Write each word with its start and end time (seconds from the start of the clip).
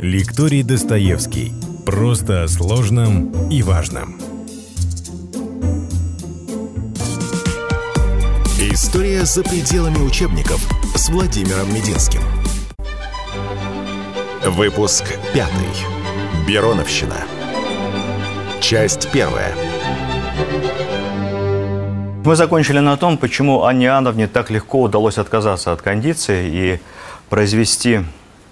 Лекторий 0.00 0.62
Достоевский. 0.62 1.52
Просто 1.84 2.44
о 2.44 2.48
сложном 2.48 3.32
и 3.48 3.64
важном. 3.64 4.14
История 8.60 9.24
за 9.24 9.42
пределами 9.42 9.98
учебников 9.98 10.60
с 10.94 11.08
Владимиром 11.08 11.74
Мединским. 11.74 12.20
Выпуск 14.46 15.04
пятый. 15.34 15.68
Бероновщина. 16.46 17.16
Часть 18.60 19.10
первая. 19.10 19.52
Мы 22.24 22.36
закончили 22.36 22.78
на 22.78 22.96
том, 22.96 23.18
почему 23.18 23.64
Анне 23.64 23.86
Иоанновне 23.86 24.28
так 24.28 24.50
легко 24.50 24.82
удалось 24.82 25.18
отказаться 25.18 25.72
от 25.72 25.82
кондиции 25.82 26.48
и 26.48 26.80
произвести 27.30 28.04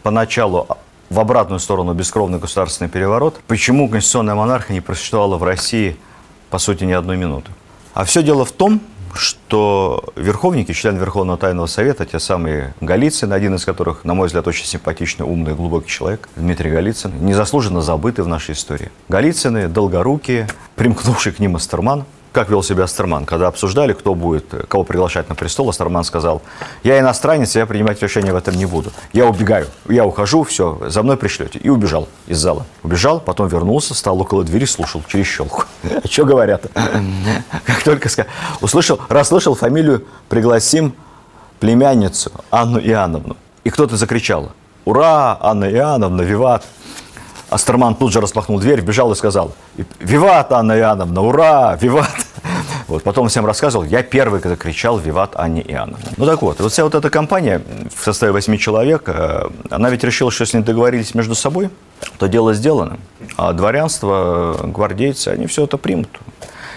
поначалу 0.03 0.67
в 1.11 1.21
обратную 1.21 1.61
сторону 1.61 1.95
бескровный 1.95 2.39
государственный 2.39 2.91
переворот, 2.91 3.41
почему 3.47 3.89
конституционная 3.89 4.35
монархия 4.35 4.75
не 4.75 4.81
просуществовала 4.81 5.37
в 5.37 5.45
России, 5.45 5.97
по 6.51 6.59
сути, 6.59 6.85
ни 6.85 6.93
одной 6.93 7.17
минуты. 7.17 7.51
А 7.95 8.05
все 8.05 8.23
дело 8.23 8.45
в 8.45 8.53
том, 8.53 8.81
что 9.15 10.05
верховники, 10.17 10.73
члены 10.73 10.99
Верховного 10.99 11.39
Тайного 11.39 11.67
Совета, 11.67 12.05
те 12.05 12.19
самые 12.19 12.75
Голицын, 12.81 13.33
один 13.33 13.55
из 13.55 13.65
которых, 13.65 14.05
на 14.05 14.15
мой 14.15 14.27
взгляд, 14.27 14.47
очень 14.47 14.67
симпатичный, 14.67 15.25
умный, 15.25 15.55
глубокий 15.55 15.89
человек, 15.89 16.29
Дмитрий 16.37 16.71
Голицын, 16.71 17.13
незаслуженно 17.25 17.81
забыты 17.81 18.23
в 18.23 18.29
нашей 18.29 18.53
истории. 18.53 18.91
Голицыны, 19.09 19.69
долгорукие, 19.69 20.49
примкнувший 20.75 21.33
к 21.33 21.39
ним 21.39 21.57
Астерман– 21.57 22.05
как 22.37 22.51
вел 22.51 22.63
себя 22.63 22.85
Астерман, 22.85 23.25
когда 23.25 23.47
обсуждали, 23.47 23.95
кто 23.95 24.15
будет, 24.15 24.45
кого 24.69 24.85
приглашать 24.85 25.27
на 25.31 25.35
престол, 25.35 25.71
Астерман 25.71 26.05
сказал, 26.05 26.43
я 26.83 27.01
иностранец, 27.01 27.57
я 27.57 27.65
принимать 27.65 28.03
решение 28.03 28.35
в 28.35 28.37
этом 28.37 28.57
не 28.57 28.67
буду. 28.67 28.93
Я 29.15 29.25
убегаю, 29.25 29.69
я 29.89 30.05
ухожу, 30.05 30.43
все, 30.43 30.79
за 30.87 31.03
мной 31.03 31.17
пришлете. 31.17 31.59
И 31.59 31.71
убежал 31.71 32.09
из 32.27 32.37
зала. 32.37 32.67
Убежал, 32.83 33.21
потом 33.21 33.49
вернулся, 33.49 33.95
стал 33.95 34.21
около 34.21 34.45
двери, 34.45 34.67
слушал 34.67 35.03
через 35.09 35.27
щелку. 35.27 35.65
А 36.05 36.07
что 36.07 36.27
говорят? 36.27 36.67
Как 37.65 37.83
только 37.83 38.11
услышал, 38.61 39.01
расслышал 39.09 39.55
фамилию, 39.55 40.05
пригласим 40.29 40.93
племянницу 41.59 42.33
Анну 42.51 42.79
Иоанновну. 42.79 43.39
И 43.65 43.71
кто-то 43.71 43.97
закричал, 43.97 44.53
ура, 44.85 45.39
Анна 45.41 45.71
Иоанновна, 45.71 46.21
виват. 46.21 46.65
Астерман 47.51 47.95
тут 47.95 48.13
же 48.13 48.21
распахнул 48.21 48.59
дверь, 48.59 48.81
бежал 48.81 49.13
и 49.13 49.15
сказал, 49.15 49.53
«Виват, 50.01 50.53
Анна 50.53 50.77
Иоанновна, 50.79 51.23
ура, 51.23 51.77
виват!» 51.81 52.09
Вот, 52.89 53.03
потом 53.03 53.29
всем 53.29 53.45
рассказывал, 53.45 53.85
я 53.85 54.05
первый, 54.05 54.41
когда 54.41 54.55
кричал 54.55 54.99
«Виват 54.99 55.33
Анне 55.35 55.61
Иоанновне». 55.61 56.07
Ну 56.17 56.25
так 56.25 56.43
вот, 56.43 56.61
вот 56.61 56.71
вся 56.71 56.85
вот 56.85 56.95
эта 56.95 57.11
компания 57.11 57.61
в 57.93 58.05
составе 58.05 58.31
восьми 58.31 58.59
человек, 58.61 59.05
э, 59.07 59.49
она 59.71 59.91
ведь 59.91 60.05
решила, 60.05 60.31
что 60.31 60.43
если 60.43 60.59
не 60.59 60.63
договорились 60.63 61.13
между 61.15 61.35
собой, 61.35 61.71
то 62.19 62.29
дело 62.29 62.55
сделано. 62.55 62.99
А 63.37 63.53
дворянство, 63.53 64.61
гвардейцы, 64.63 65.29
они 65.29 65.49
все 65.49 65.65
это 65.65 65.79
примут. 65.79 66.09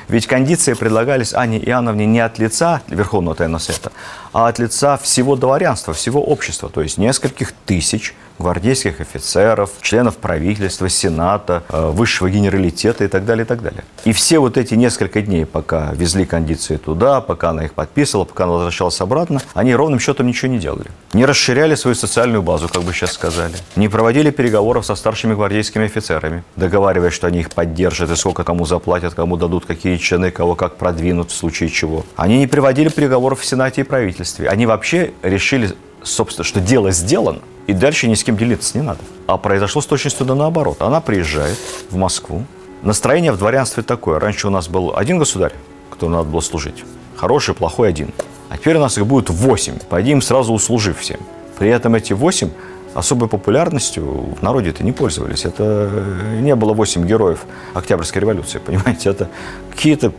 Ведь 0.08 0.26
кондиции 0.26 0.74
предлагались 0.74 1.36
Анне 1.36 1.60
Иоанновне 1.60 2.08
не 2.08 2.20
от 2.20 2.40
лица 2.40 2.82
Верховного 2.88 3.36
Тайного 3.36 3.60
Совета, 3.60 3.92
а 4.34 4.48
от 4.48 4.58
лица 4.58 4.98
всего 4.98 5.36
дворянства, 5.36 5.94
всего 5.94 6.24
общества, 6.24 6.70
то 6.70 6.82
есть 6.82 6.98
нескольких 6.98 7.52
тысяч 7.68 8.16
гвардейских 8.40 9.02
офицеров, 9.02 9.72
членов 9.82 10.18
правительства, 10.18 10.90
сената, 10.90 11.64
э, 11.70 11.90
высшего 11.92 12.30
генералитета 12.30 13.04
и 13.04 13.08
так 13.08 13.26
далее, 13.26 13.44
и 13.44 13.48
так 13.48 13.62
далее. 13.62 13.84
И 14.06 14.14
все 14.14 14.40
вот 14.40 14.58
эти 14.58 14.74
несколько 14.74 15.22
дней, 15.22 15.46
пока 15.46 15.92
везли 15.94 16.26
кондиции 16.26 16.78
туда, 16.78 17.22
пока 17.22 17.50
она 17.50 17.66
их 17.66 17.74
подписывала, 17.74 18.26
пока 18.26 18.46
она 18.46 18.54
возвращалась 18.54 19.00
обратно, 19.02 19.42
они 19.54 19.76
ровным 19.76 20.00
счетом 20.00 20.28
ничего 20.28 20.52
не 20.52 20.60
делали. 20.60 20.88
Не 21.14 21.26
расширяли 21.26 21.76
свою 21.76 21.96
социальную 21.96 22.42
базу, 22.42 22.70
как 22.70 22.84
бы 22.84 22.94
сейчас 22.94 23.14
сказали. 23.14 23.56
Не 23.76 23.90
проводили 23.90 24.32
переговоров 24.32 24.86
со 24.86 24.96
старшими 24.96 25.34
гвардейскими 25.34 25.86
офицерами, 25.86 26.44
договариваясь, 26.56 27.14
что 27.14 27.28
они 27.28 27.40
их 27.40 27.52
поддержат 27.52 28.10
и 28.12 28.16
сколько 28.16 28.44
кому 28.44 28.66
заплатят, 28.66 29.14
кому 29.14 29.38
дадут 29.38 29.66
какие 29.66 29.98
чины, 29.98 30.32
кого 30.32 30.56
как 30.56 30.78
продвинут 30.78 31.32
в 31.32 31.36
случае 31.36 31.70
чего. 31.70 32.06
Они 32.16 32.38
не 32.38 32.48
приводили 32.48 32.90
переговоров 32.90 33.42
в 33.42 33.46
Сенате 33.46 33.82
и 33.82 33.84
правительстве. 33.84 34.48
Они 34.50 34.66
вообще 34.66 35.12
решили, 35.24 35.72
собственно, 36.04 36.46
что 36.46 36.60
дело 36.60 36.92
сделано, 36.92 37.40
и 37.70 37.74
дальше 37.74 38.08
ни 38.08 38.16
с 38.16 38.24
кем 38.24 38.36
делиться 38.36 38.76
не 38.78 38.84
надо. 38.84 39.00
А 39.28 39.38
произошло 39.38 39.82
с 39.82 39.86
точностью 39.86 40.26
да 40.26 40.34
наоборот. 40.34 40.82
Она 40.82 41.02
приезжает 41.02 41.58
в 41.92 41.96
Москву. 41.98 42.46
Настроение 42.82 43.32
в 43.32 43.38
дворянстве 43.38 43.84
такое. 43.84 44.20
Раньше 44.20 44.48
у 44.48 44.50
нас 44.50 44.68
был 44.68 44.94
один 44.96 45.20
государь, 45.20 45.54
которому 45.92 46.18
надо 46.18 46.30
было 46.30 46.42
служить. 46.42 46.84
Хороший, 47.16 47.54
плохой 47.54 47.90
один. 47.90 48.10
А 48.50 48.58
теперь 48.58 48.78
у 48.78 48.80
нас 48.80 48.98
их 48.98 49.06
будет 49.06 49.30
восемь. 49.30 49.78
Пойдем 49.88 50.24
сразу 50.24 50.52
услужив 50.52 50.98
всем. 50.98 51.20
При 51.60 51.70
этом 51.70 51.94
эти 51.94 52.14
восемь 52.14 52.50
особой 52.96 53.30
популярностью 53.30 54.04
в 54.40 54.42
народе 54.42 54.72
это 54.72 54.84
не 54.84 54.92
пользовались. 54.92 55.46
Это 55.46 55.92
не 56.40 56.56
было 56.56 56.74
восемь 56.74 57.06
героев 57.06 57.46
Октябрьской 57.76 58.22
революции, 58.22 58.58
понимаете? 58.58 59.12
Это 59.12 59.30
какие-то 59.70 60.12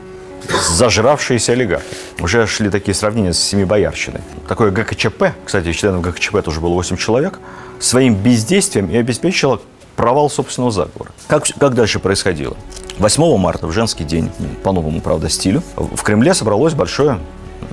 зажравшиеся 0.48 1.52
олигархи. 1.52 1.86
Уже 2.20 2.46
шли 2.46 2.70
такие 2.70 2.94
сравнения 2.94 3.32
с 3.32 3.38
семи 3.38 3.64
боярщиной. 3.64 4.20
Такое 4.48 4.70
ГКЧП, 4.70 5.32
кстати, 5.44 5.72
членов 5.72 6.02
ГКЧП 6.02 6.42
тоже 6.42 6.60
было 6.60 6.74
8 6.74 6.96
человек, 6.96 7.38
своим 7.78 8.14
бездействием 8.14 8.90
и 8.90 8.96
обеспечило 8.96 9.60
провал 9.96 10.30
собственного 10.30 10.72
заговора. 10.72 11.10
Как, 11.26 11.44
как 11.58 11.74
дальше 11.74 11.98
происходило? 11.98 12.56
8 12.98 13.36
марта, 13.38 13.66
в 13.66 13.72
женский 13.72 14.04
день, 14.04 14.30
по 14.62 14.72
новому, 14.72 15.00
правда, 15.00 15.28
стилю, 15.28 15.62
в 15.76 16.02
Кремле 16.02 16.34
собралось 16.34 16.74
большое 16.74 17.18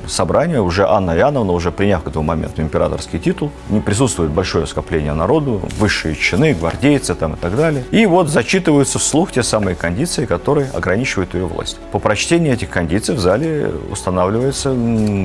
собрание, 0.08 0.62
уже 0.62 0.88
Анна 0.88 1.16
Иоанновна, 1.18 1.52
уже 1.54 1.72
приняв 1.72 2.04
к 2.04 2.08
этому 2.08 2.26
моменту 2.26 2.62
императорский 2.62 3.20
титул, 3.20 3.52
не 3.70 3.80
присутствует 3.80 4.32
большое 4.32 4.68
скопление 4.68 5.14
народу, 5.14 5.62
высшие 5.80 6.16
чины, 6.16 6.54
гвардейцы 6.54 7.16
там 7.16 7.34
и 7.34 7.38
так 7.38 7.56
далее. 7.56 7.84
И 7.92 8.06
вот 8.06 8.30
зачитываются 8.30 9.00
вслух 9.00 9.32
те 9.32 9.44
самые 9.44 9.76
кондиции, 9.76 10.26
которые 10.26 10.70
ограничивают 10.72 11.34
ее 11.34 11.46
власть. 11.46 11.78
По 11.92 12.00
прочтении 12.00 12.52
этих 12.52 12.70
кондиций 12.70 13.16
в 13.16 13.20
зале 13.20 13.72
устанавливается 13.92 14.74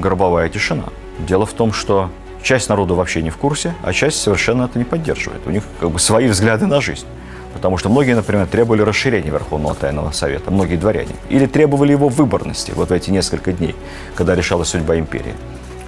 гробовая 0.00 0.48
тишина. 0.48 0.84
Дело 1.18 1.46
в 1.46 1.52
том, 1.52 1.72
что 1.72 2.10
часть 2.42 2.68
народа 2.68 2.94
вообще 2.94 3.22
не 3.22 3.30
в 3.30 3.36
курсе, 3.36 3.74
а 3.82 3.92
часть 3.92 4.20
совершенно 4.20 4.64
это 4.64 4.78
не 4.78 4.84
поддерживает. 4.84 5.42
У 5.46 5.50
них 5.50 5.62
как 5.80 5.90
бы 5.90 5.98
свои 5.98 6.28
взгляды 6.28 6.66
на 6.66 6.80
жизнь. 6.80 7.06
Потому 7.52 7.76
что 7.76 7.88
многие, 7.88 8.14
например, 8.14 8.46
требовали 8.46 8.82
расширения 8.82 9.30
Верховного 9.30 9.74
Тайного 9.74 10.10
Совета, 10.12 10.50
многие 10.50 10.76
дворяне. 10.76 11.14
Или 11.28 11.46
требовали 11.46 11.92
его 11.92 12.08
выборности 12.08 12.72
вот 12.74 12.88
в 12.88 12.92
эти 12.92 13.10
несколько 13.10 13.52
дней, 13.52 13.76
когда 14.14 14.34
решалась 14.34 14.68
судьба 14.68 14.98
империи. 14.98 15.34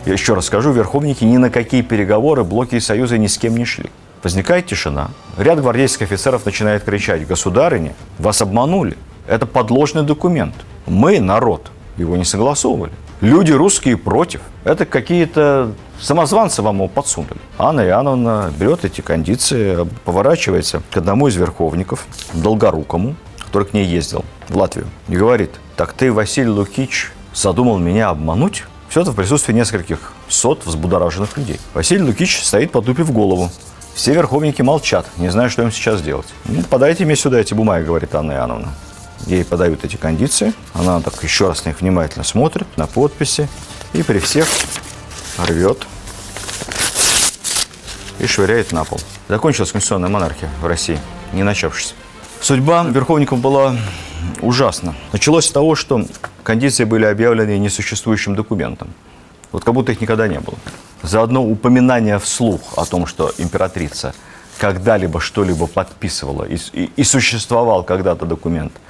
Я 0.06 0.12
еще 0.12 0.34
раз 0.34 0.46
скажу, 0.46 0.72
верховники 0.72 1.24
ни 1.24 1.38
на 1.38 1.50
какие 1.50 1.82
переговоры, 1.82 2.44
блоки 2.44 2.74
и 2.74 2.80
союзы 2.80 3.18
ни 3.18 3.26
с 3.26 3.38
кем 3.38 3.56
не 3.56 3.64
шли. 3.64 3.90
Возникает 4.22 4.66
тишина. 4.66 5.10
Ряд 5.38 5.60
гвардейских 5.60 6.02
офицеров 6.02 6.44
начинает 6.44 6.84
кричать, 6.84 7.26
государыня, 7.26 7.94
вас 8.18 8.42
обманули. 8.42 8.96
Это 9.26 9.46
подложный 9.46 10.02
документ. 10.02 10.54
Мы, 10.86 11.20
народ, 11.20 11.70
его 11.96 12.16
не 12.16 12.24
согласовывали. 12.24 12.92
Люди 13.20 13.52
русские 13.52 13.96
против. 13.96 14.40
Это 14.64 14.86
какие-то 14.86 15.72
самозванцы 16.00 16.62
вам 16.62 16.76
его 16.76 16.88
подсунули. 16.88 17.38
Анна 17.58 17.86
Иоанновна 17.86 18.52
берет 18.58 18.84
эти 18.84 19.00
кондиции, 19.00 19.86
поворачивается 20.04 20.82
к 20.90 20.96
одному 20.96 21.28
из 21.28 21.36
верховников, 21.36 22.06
долгорукому, 22.32 23.14
который 23.46 23.68
к 23.68 23.72
ней 23.72 23.86
ездил 23.86 24.24
в 24.48 24.56
Латвию, 24.56 24.86
и 25.08 25.16
говорит, 25.16 25.50
так 25.76 25.92
ты, 25.92 26.12
Василий 26.12 26.48
Лукич, 26.48 27.12
задумал 27.32 27.78
меня 27.78 28.10
обмануть? 28.10 28.64
Все 28.88 29.00
это 29.02 29.12
в 29.12 29.16
присутствии 29.16 29.52
нескольких 29.52 30.12
сот 30.28 30.66
взбудораженных 30.66 31.36
людей. 31.36 31.58
Василий 31.72 32.02
Лукич 32.02 32.42
стоит, 32.42 32.72
потупив 32.72 33.10
голову. 33.12 33.50
Все 33.94 34.12
верховники 34.12 34.60
молчат, 34.60 35.06
не 35.18 35.28
знаю, 35.28 35.50
что 35.50 35.62
им 35.62 35.70
сейчас 35.70 36.02
делать. 36.02 36.26
Ну, 36.46 36.62
подайте 36.68 37.04
мне 37.04 37.16
сюда 37.16 37.40
эти 37.40 37.54
бумаги, 37.54 37.84
говорит 37.84 38.14
Анна 38.14 38.32
Иоанновна. 38.32 38.68
Ей 39.26 39.44
подают 39.44 39.84
эти 39.84 39.96
кондиции. 39.96 40.52
Она 40.74 41.00
так 41.00 41.22
еще 41.22 41.48
раз 41.48 41.64
на 41.64 41.70
них 41.70 41.80
внимательно 41.80 42.24
смотрит, 42.24 42.66
на 42.76 42.86
подписи. 42.86 43.48
И 43.94 44.02
при 44.02 44.18
всех 44.18 44.46
рвет 45.38 45.86
и 48.18 48.26
швыряет 48.26 48.72
на 48.72 48.84
пол. 48.84 49.00
Закончилась 49.28 49.72
конституционная 49.72 50.10
монархия 50.10 50.50
в 50.60 50.66
России, 50.66 50.98
не 51.32 51.42
начавшись. 51.42 51.94
Судьба 52.40 52.84
верховников 52.84 53.38
была 53.38 53.76
ужасна. 54.42 54.94
Началось 55.12 55.46
с 55.46 55.50
того, 55.50 55.74
что 55.74 56.04
кондиции 56.42 56.84
были 56.84 57.04
объявлены 57.04 57.58
несуществующим 57.58 58.34
документом. 58.34 58.92
Вот 59.52 59.64
как 59.64 59.74
будто 59.74 59.92
их 59.92 60.00
никогда 60.00 60.28
не 60.28 60.40
было. 60.40 60.56
За 61.02 61.22
одно 61.22 61.44
упоминание 61.44 62.18
вслух 62.18 62.60
о 62.76 62.84
том, 62.84 63.06
что 63.06 63.32
императрица 63.38 64.14
когда-либо 64.58 65.20
что-либо 65.20 65.66
подписывала 65.66 66.44
и, 66.44 66.56
и, 66.72 66.90
и 66.96 67.04
существовал 67.04 67.84
когда-то 67.84 68.26
документ– 68.26 68.72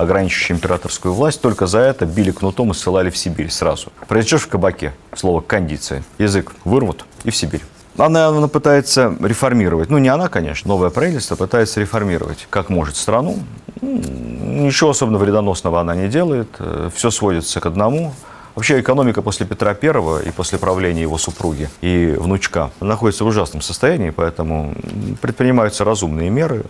ограничивающий 0.00 0.54
императорскую 0.54 1.14
власть, 1.14 1.40
только 1.40 1.66
за 1.66 1.78
это 1.80 2.06
били 2.06 2.30
кнутом 2.30 2.70
и 2.70 2.74
ссылали 2.74 3.10
в 3.10 3.16
Сибирь 3.16 3.50
сразу. 3.50 3.92
Произойдешь 4.08 4.42
в 4.42 4.48
кабаке, 4.48 4.92
слово 5.14 5.40
«кондиция», 5.40 6.02
язык 6.18 6.52
вырвут 6.64 7.04
и 7.24 7.30
в 7.30 7.36
Сибирь. 7.36 7.62
Она, 7.96 8.28
она 8.28 8.48
пытается 8.48 9.14
реформировать, 9.20 9.90
ну 9.90 9.98
не 9.98 10.08
она, 10.08 10.28
конечно, 10.28 10.68
новое 10.68 10.90
правительство 10.90 11.36
пытается 11.36 11.80
реформировать, 11.80 12.46
как 12.48 12.70
может, 12.70 12.96
страну. 12.96 13.38
Ничего 13.82 14.90
особенно 14.90 15.18
вредоносного 15.18 15.80
она 15.80 15.94
не 15.94 16.08
делает, 16.08 16.48
э, 16.58 16.90
все 16.94 17.10
сводится 17.10 17.60
к 17.60 17.66
одному– 17.66 18.14
Вообще 18.60 18.78
экономика 18.78 19.22
после 19.22 19.46
Петра 19.46 19.70
I 19.70 20.28
и 20.28 20.30
после 20.32 20.58
правления 20.58 21.00
его 21.00 21.16
супруги 21.16 21.70
и 21.80 22.14
внучка 22.18 22.70
находится 22.82 23.24
в 23.24 23.28
ужасном 23.28 23.62
состоянии, 23.62 24.10
поэтому 24.10 24.74
предпринимаются 25.22 25.82
разумные 25.82 26.28
меры, 26.28 26.64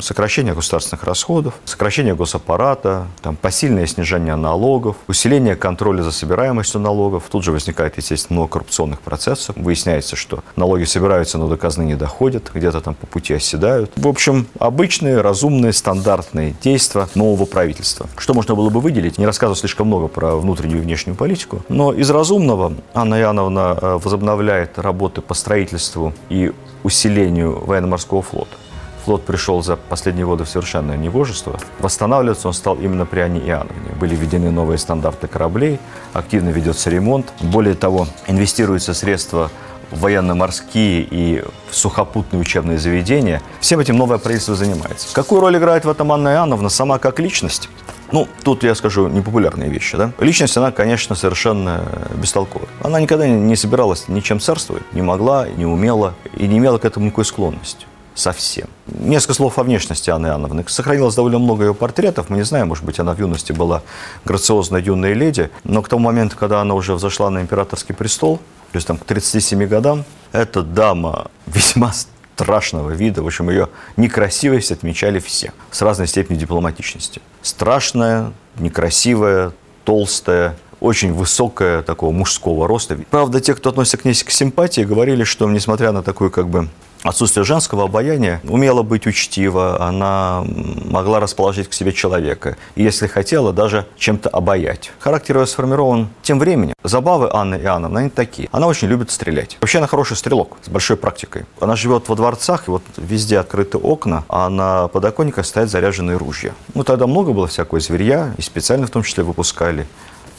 сокращение 0.00 0.52
государственных 0.52 1.04
расходов, 1.04 1.54
сокращение 1.64 2.16
госаппарата, 2.16 3.06
там, 3.20 3.36
посильное 3.36 3.86
снижение 3.86 4.34
налогов, 4.34 4.96
усиление 5.06 5.54
контроля 5.54 6.02
за 6.02 6.10
собираемостью 6.10 6.80
налогов. 6.80 7.22
Тут 7.30 7.44
же 7.44 7.52
возникает, 7.52 7.98
естественно, 7.98 8.40
много 8.40 8.54
коррупционных 8.54 9.00
процессов. 9.00 9.54
Выясняется, 9.56 10.16
что 10.16 10.42
налоги 10.56 10.82
собираются, 10.82 11.38
но 11.38 11.46
до 11.46 11.82
не 11.82 11.94
доходят, 11.94 12.50
где-то 12.52 12.80
там 12.80 12.94
по 12.94 13.06
пути 13.06 13.34
оседают. 13.34 13.92
В 13.94 14.08
общем, 14.08 14.48
обычные, 14.58 15.20
разумные, 15.20 15.72
стандартные 15.72 16.56
действия 16.60 17.06
нового 17.14 17.44
правительства. 17.46 18.08
Что 18.16 18.34
можно 18.34 18.56
было 18.56 18.70
бы 18.70 18.80
выделить? 18.80 19.18
Не 19.18 19.26
рассказываю 19.26 19.56
слишком 19.56 19.86
много 19.86 20.08
про 20.08 20.34
внутреннюю 20.34 20.80
и 20.80 20.82
внешнюю 20.82 21.11
политику, 21.14 21.62
но 21.68 21.92
из 21.92 22.10
разумного 22.10 22.74
Анна 22.94 23.16
Яновна 23.16 23.78
э, 23.80 23.98
возобновляет 24.02 24.78
работы 24.78 25.20
по 25.20 25.34
строительству 25.34 26.12
и 26.28 26.52
усилению 26.82 27.64
военно-морского 27.64 28.22
флота. 28.22 28.56
Флот 29.04 29.24
пришел 29.24 29.62
за 29.62 29.76
последние 29.76 30.26
годы 30.26 30.44
в 30.44 30.48
совершенное 30.48 30.96
невожество. 30.96 31.58
Восстанавливаться 31.80 32.46
он 32.46 32.54
стал 32.54 32.76
именно 32.76 33.04
при 33.04 33.20
Анне 33.20 33.40
Иоанновне. 33.40 33.90
Были 33.98 34.14
введены 34.14 34.50
новые 34.52 34.78
стандарты 34.78 35.26
кораблей, 35.26 35.80
активно 36.12 36.50
ведется 36.50 36.88
ремонт. 36.88 37.32
Более 37.40 37.74
того, 37.74 38.06
инвестируются 38.28 38.94
средства 38.94 39.50
военно-морские 39.92 41.06
и 41.08 41.44
сухопутные 41.70 42.40
учебные 42.40 42.78
заведения. 42.78 43.42
Всем 43.60 43.80
этим 43.80 43.96
новое 43.96 44.18
правительство 44.18 44.54
занимается. 44.54 45.14
Какую 45.14 45.40
роль 45.40 45.56
играет 45.56 45.84
в 45.84 45.88
этом 45.88 46.12
Анна 46.12 46.30
Иоанновна 46.30 46.68
сама 46.68 46.98
как 46.98 47.20
личность? 47.20 47.68
Ну, 48.10 48.28
тут 48.42 48.62
я 48.62 48.74
скажу 48.74 49.08
непопулярные 49.08 49.70
вещи, 49.70 49.96
да. 49.96 50.12
Личность, 50.18 50.56
она, 50.56 50.70
конечно, 50.70 51.14
совершенно 51.14 51.82
бестолковая. 52.14 52.68
Она 52.82 53.00
никогда 53.00 53.26
не 53.26 53.56
собиралась 53.56 54.08
ничем 54.08 54.38
царствовать, 54.38 54.82
не 54.92 55.00
могла, 55.00 55.48
не 55.48 55.64
умела 55.64 56.14
и 56.36 56.46
не 56.46 56.58
имела 56.58 56.78
к 56.78 56.84
этому 56.84 57.06
никакой 57.06 57.24
склонности 57.24 57.86
совсем. 58.14 58.68
Несколько 58.86 59.34
слов 59.34 59.58
о 59.58 59.62
внешности 59.62 60.10
Анны 60.10 60.26
Иоанновны. 60.26 60.64
Сохранилось 60.68 61.14
довольно 61.14 61.38
много 61.38 61.64
ее 61.64 61.74
портретов. 61.74 62.28
Мы 62.28 62.36
не 62.36 62.42
знаем, 62.42 62.68
может 62.68 62.84
быть, 62.84 62.98
она 62.98 63.14
в 63.14 63.18
юности 63.18 63.52
была 63.52 63.82
грациозной 64.24 64.82
юной 64.82 65.14
леди. 65.14 65.50
Но 65.64 65.82
к 65.82 65.88
тому 65.88 66.04
моменту, 66.04 66.36
когда 66.38 66.60
она 66.60 66.74
уже 66.74 66.94
взошла 66.94 67.30
на 67.30 67.40
императорский 67.40 67.94
престол, 67.94 68.40
то 68.72 68.76
есть 68.76 68.86
там 68.86 68.96
к 68.96 69.04
37 69.04 69.66
годам, 69.66 70.04
эта 70.32 70.62
дама 70.62 71.30
весьма 71.46 71.92
страшного 72.34 72.90
вида. 72.90 73.22
В 73.22 73.26
общем, 73.26 73.50
ее 73.50 73.68
некрасивость 73.96 74.72
отмечали 74.72 75.18
все 75.18 75.52
с 75.70 75.82
разной 75.82 76.08
степенью 76.08 76.40
дипломатичности. 76.40 77.20
Страшная, 77.42 78.32
некрасивая, 78.58 79.52
толстая, 79.84 80.56
очень 80.80 81.12
высокая, 81.12 81.82
такого 81.82 82.12
мужского 82.12 82.66
роста. 82.66 82.98
Правда, 83.10 83.40
те, 83.40 83.54
кто 83.54 83.70
относится 83.70 83.98
к 83.98 84.04
ней 84.04 84.14
к 84.14 84.30
симпатии, 84.30 84.80
говорили, 84.80 85.24
что 85.24 85.48
несмотря 85.48 85.92
на 85.92 86.02
такую 86.02 86.30
как 86.30 86.48
бы 86.48 86.68
отсутствие 87.02 87.44
женского 87.44 87.84
обаяния, 87.84 88.40
умела 88.44 88.82
быть 88.82 89.06
учтива, 89.06 89.82
она 89.82 90.44
могла 90.46 91.20
расположить 91.20 91.68
к 91.68 91.72
себе 91.72 91.92
человека. 91.92 92.56
И 92.74 92.82
если 92.82 93.06
хотела, 93.06 93.52
даже 93.52 93.86
чем-то 93.96 94.28
обаять. 94.28 94.92
Характер 94.98 95.38
ее 95.38 95.46
сформирован 95.46 96.08
тем 96.22 96.38
временем. 96.38 96.74
Забавы 96.82 97.28
Анны 97.32 97.56
Иоанновны, 97.56 97.98
они 97.98 98.10
такие. 98.10 98.48
Она 98.52 98.66
очень 98.66 98.88
любит 98.88 99.10
стрелять. 99.10 99.56
Вообще 99.60 99.78
она 99.78 99.86
хороший 99.86 100.16
стрелок 100.16 100.56
с 100.62 100.68
большой 100.68 100.96
практикой. 100.96 101.44
Она 101.60 101.76
живет 101.76 102.08
во 102.08 102.16
дворцах, 102.16 102.68
и 102.68 102.70
вот 102.70 102.82
везде 102.96 103.38
открыты 103.38 103.78
окна, 103.78 104.24
а 104.28 104.48
на 104.48 104.88
подоконниках 104.88 105.46
стоят 105.46 105.70
заряженные 105.70 106.16
ружья. 106.16 106.52
Ну, 106.74 106.84
тогда 106.84 107.06
много 107.06 107.32
было 107.32 107.46
всякого 107.46 107.80
зверья, 107.80 108.34
и 108.38 108.42
специально 108.42 108.86
в 108.86 108.90
том 108.90 109.02
числе 109.02 109.24
выпускали. 109.24 109.86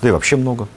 Да 0.02 0.10
и 0.10 0.12
вообще 0.12 0.36
много 0.36 0.68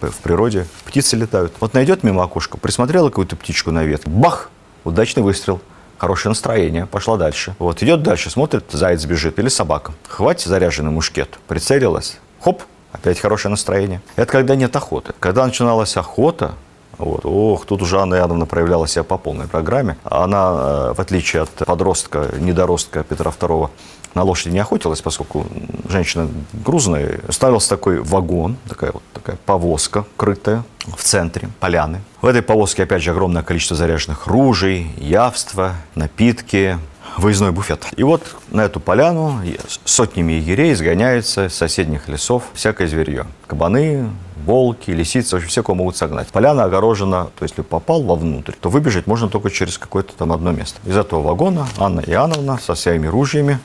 в 0.00 0.18
природе. 0.18 0.66
Птицы 0.84 1.16
летают. 1.16 1.52
Вот 1.60 1.74
найдет 1.74 2.04
мимо 2.04 2.22
окошка, 2.22 2.56
присмотрела 2.56 3.08
какую-то 3.08 3.36
птичку 3.36 3.72
на 3.72 3.82
ветке, 3.82 4.08
бах, 4.08 4.50
удачный 4.88 5.22
выстрел, 5.22 5.60
хорошее 5.98 6.30
настроение, 6.30 6.86
пошла 6.86 7.16
дальше. 7.16 7.54
Вот, 7.58 7.82
идет 7.82 8.02
дальше, 8.02 8.30
смотрит, 8.30 8.64
заяц 8.70 9.04
бежит 9.04 9.38
или 9.38 9.48
собака. 9.48 9.92
Хватит 10.08 10.48
заряженный 10.48 10.90
мушкет, 10.90 11.38
прицелилась, 11.48 12.18
хоп, 12.40 12.62
опять 12.92 13.20
хорошее 13.20 13.50
настроение. 13.50 14.00
Это 14.16 14.30
когда 14.30 14.56
нет 14.56 14.74
охоты. 14.74 15.12
Когда 15.20 15.46
начиналась 15.46 15.96
охота, 15.96 16.52
вот. 16.98 17.20
Ох, 17.24 17.64
тут 17.64 17.82
уже 17.82 18.00
Анна 18.00 18.16
Иоанновна 18.16 18.46
проявляла 18.46 18.88
себя 18.88 19.04
по 19.04 19.18
полной 19.18 19.46
программе. 19.46 19.96
Она, 20.02 20.90
э, 20.90 20.94
в 20.94 21.00
отличие 21.00 21.42
от 21.42 21.50
подростка, 21.50 22.28
недоростка 22.38 23.04
Петра 23.04 23.30
II, 23.30 23.70
на 24.14 24.22
лошади 24.22 24.52
не 24.52 24.58
охотилась, 24.58 25.00
поскольку 25.00 25.46
женщина 25.88 26.28
грузная. 26.52 27.20
Ставился 27.28 27.68
такой 27.68 28.00
вагон, 28.00 28.56
такая 28.68 28.92
вот 28.92 29.02
такая 29.12 29.36
повозка 29.44 30.04
крытая 30.16 30.64
в 30.96 31.02
центре 31.02 31.48
поляны. 31.60 32.00
В 32.22 32.26
этой 32.26 32.42
повозке, 32.42 32.84
опять 32.84 33.02
же, 33.02 33.10
огромное 33.10 33.42
количество 33.42 33.76
заряженных 33.76 34.26
ружей, 34.26 34.90
явства, 34.96 35.74
напитки, 35.94 36.78
выездной 37.16 37.52
буфет. 37.52 37.86
И 37.96 38.02
вот 38.02 38.22
на 38.50 38.62
эту 38.62 38.80
поляну 38.80 39.40
сотнями 39.84 40.34
егерей 40.34 40.72
изгоняется 40.72 41.48
с 41.48 41.54
соседних 41.54 42.08
лесов 42.08 42.44
всякое 42.54 42.86
зверье. 42.86 43.26
Кабаны, 43.46 44.08
волки, 44.44 44.90
лисицы, 44.90 45.36
вообще 45.36 45.48
все, 45.48 45.62
кого 45.62 45.76
могут 45.76 45.96
согнать. 45.96 46.28
Поляна 46.28 46.64
огорожена, 46.64 47.28
то 47.38 47.42
есть 47.44 47.54
если 47.58 47.62
попал 47.62 48.02
вовнутрь, 48.02 48.52
то 48.60 48.70
выбежать 48.70 49.06
можно 49.06 49.28
только 49.28 49.50
через 49.50 49.78
какое-то 49.78 50.12
там 50.14 50.32
одно 50.32 50.52
место. 50.52 50.80
Из 50.86 50.96
этого 50.96 51.22
вагона 51.22 51.66
Анна 51.76 52.00
Иоанновна 52.00 52.58
со 52.58 52.74
своими 52.74 53.06
ружьями 53.06 53.58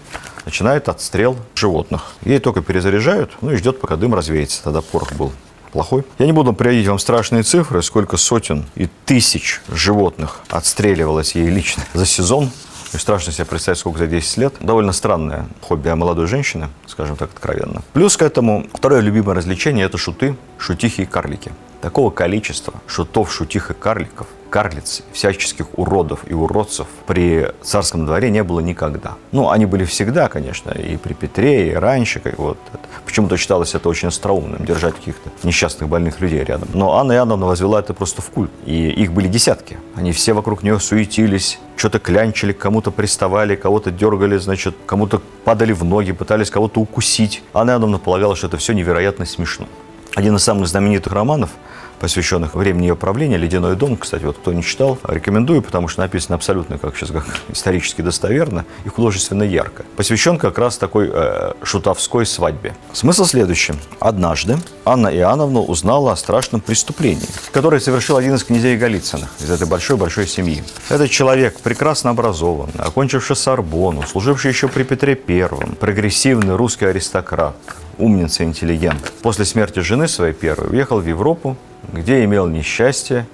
начинает 0.45 0.89
отстрел 0.89 1.37
животных. 1.55 2.13
Ей 2.23 2.39
только 2.39 2.61
перезаряжают, 2.61 3.31
ну 3.41 3.51
и 3.51 3.55
ждет, 3.55 3.79
пока 3.79 3.95
дым 3.95 4.13
развеется. 4.13 4.63
Тогда 4.63 4.81
порох 4.81 5.13
был 5.13 5.31
плохой. 5.71 6.03
Я 6.19 6.25
не 6.25 6.31
буду 6.31 6.53
приводить 6.53 6.87
вам 6.87 6.99
страшные 6.99 7.43
цифры, 7.43 7.81
сколько 7.81 8.17
сотен 8.17 8.65
и 8.75 8.87
тысяч 9.05 9.61
животных 9.67 10.39
отстреливалось 10.49 11.35
ей 11.35 11.49
лично 11.49 11.83
за 11.93 12.05
сезон. 12.05 12.51
И 12.93 12.97
страшно 12.97 13.33
себе 13.33 13.45
представить, 13.45 13.79
сколько 13.79 13.97
за 13.97 14.07
10 14.07 14.37
лет. 14.37 14.53
Довольно 14.59 14.93
странное 14.93 15.47
хобби 15.61 15.89
молодой 15.89 16.27
женщины, 16.27 16.69
скажем 16.85 17.15
так 17.15 17.31
откровенно. 17.33 17.81
Плюс 17.93 18.15
к 18.17 18.21
этому 18.21 18.67
второе 18.71 19.01
любимое 19.01 19.35
развлечение– 19.35 19.85
это 19.87 19.97
шуты, 19.97 20.35
шутихи 20.59 21.01
и 21.01 21.05
карлики. 21.05 21.51
Такого 21.81 22.11
количества 22.11 22.75
шутов, 22.85 23.33
шутих 23.33 23.71
и 23.71 23.73
карликов– 23.73 24.27
карлиц, 24.53 25.01
всяческих 25.13 25.65
уродов 25.79 26.19
и 26.27 26.35
уродцев 26.35 26.85
при 27.07 27.47
царском 27.63 28.05
дворе 28.05 28.29
не 28.29 28.43
было 28.43 28.59
никогда. 28.59 29.15
Ну, 29.31 29.49
они 29.49 29.65
были 29.65 29.83
всегда, 29.83 30.29
конечно, 30.29 30.69
и 30.69 30.95
при 30.95 31.13
Петре, 31.13 31.71
и 31.71 31.73
раньше. 31.73 32.19
Как 32.19 32.37
вот. 32.37 32.59
Почему-то 33.03 33.35
считалось 33.35 33.73
это 33.73 33.89
очень 33.89 34.09
остроумным, 34.09 34.63
держать 34.63 34.93
каких-то 34.93 35.31
несчастных 35.41 35.89
больных 35.89 36.21
людей 36.21 36.43
рядом. 36.43 36.69
Но 36.75 36.99
Анна 36.99 37.13
Иоанновна 37.13 37.47
возвела 37.47 37.79
это 37.79 37.95
просто 37.95 38.21
в 38.21 38.29
культ. 38.29 38.51
И 38.67 38.89
их 38.89 39.11
были 39.11 39.27
десятки. 39.27 39.79
Они 39.95 40.11
все 40.11 40.33
вокруг 40.33 40.61
нее 40.61 40.79
суетились, 40.79 41.59
что-то 41.75 41.97
клянчили, 41.97 42.53
кому-то 42.53 42.91
приставали, 42.91 43.55
кого-то 43.55 43.89
дергали, 43.89 44.37
значит, 44.37 44.75
кому-то 44.85 45.19
падали 45.45 45.73
в 45.73 45.83
ноги, 45.83 46.11
пытались 46.11 46.51
кого-то 46.51 46.79
укусить. 46.79 47.41
Анна 47.55 47.71
Иоанновна 47.71 47.97
полагала, 47.97 48.35
что 48.35 48.45
это 48.45 48.57
все 48.57 48.73
невероятно 48.73 49.25
смешно. 49.25 49.65
Один 50.13 50.35
из 50.35 50.43
самых 50.43 50.67
знаменитых 50.67 51.11
романов– 51.11 51.49
посвященных 52.03 52.53
времени 52.53 52.87
ее 52.87 52.97
правления. 52.97 53.37
«Ледяной 53.37 53.77
дом», 53.77 53.95
кстати, 53.95 54.25
вот 54.25 54.35
кто 54.35 54.51
не 54.51 54.61
читал, 54.61 54.97
рекомендую, 55.07 55.61
потому 55.61 55.87
что 55.87 56.01
написано 56.01 56.35
абсолютно, 56.35 56.77
как 56.77 56.97
сейчас, 56.97 57.11
как 57.11 57.25
исторически 57.49 58.01
достоверно 58.01 58.65
и 58.83 58.89
художественно 58.89 59.43
ярко. 59.43 59.85
Посвящен 59.95 60.37
как 60.37 60.57
раз 60.57 60.77
такой 60.77 61.09
э, 61.09 61.53
шутовской 61.63 62.25
свадьбе. 62.25 62.75
Смысл 62.91 63.23
следующий. 63.23 63.71
Однажды 64.01 64.57
Анна 64.83 65.15
Иоанновна 65.15 65.61
узнала 65.61 66.11
о 66.11 66.17
страшном 66.17 66.59
преступлении, 66.59 67.25
которое 67.53 67.79
совершил 67.79 68.17
один 68.17 68.35
из 68.35 68.43
князей 68.43 68.75
Голицыных 68.75 69.29
из 69.39 69.49
этой 69.49 69.65
большой-большой 69.65 70.27
семьи. 70.27 70.61
Этот 70.89 71.09
человек 71.09 71.57
прекрасно 71.61 72.09
образован, 72.09 72.71
окончивший 72.79 73.37
Сорбону, 73.37 74.03
служивший 74.03 74.51
еще 74.51 74.67
при 74.67 74.83
Петре 74.83 75.15
Первом, 75.15 75.77
прогрессивный 75.79 76.57
русский 76.57 76.83
аристократ, 76.83 77.55
умница, 77.97 78.43
интеллигент. 78.43 79.13
После 79.21 79.45
смерти 79.45 79.79
жены 79.79 80.09
своей 80.09 80.33
первой 80.33 80.69
уехал 80.69 80.99
в 80.99 81.07
Европу, 81.07 81.55
где 81.91 82.23
имел 82.23 82.47
несчастье 82.47 83.25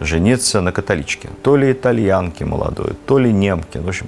жениться 0.00 0.60
на 0.60 0.72
католичке. 0.72 1.30
То 1.42 1.56
ли 1.56 1.72
итальянке 1.72 2.44
молодой, 2.44 2.92
то 3.06 3.18
ли 3.18 3.32
немке. 3.32 3.80
В 3.80 3.88
общем, 3.88 4.06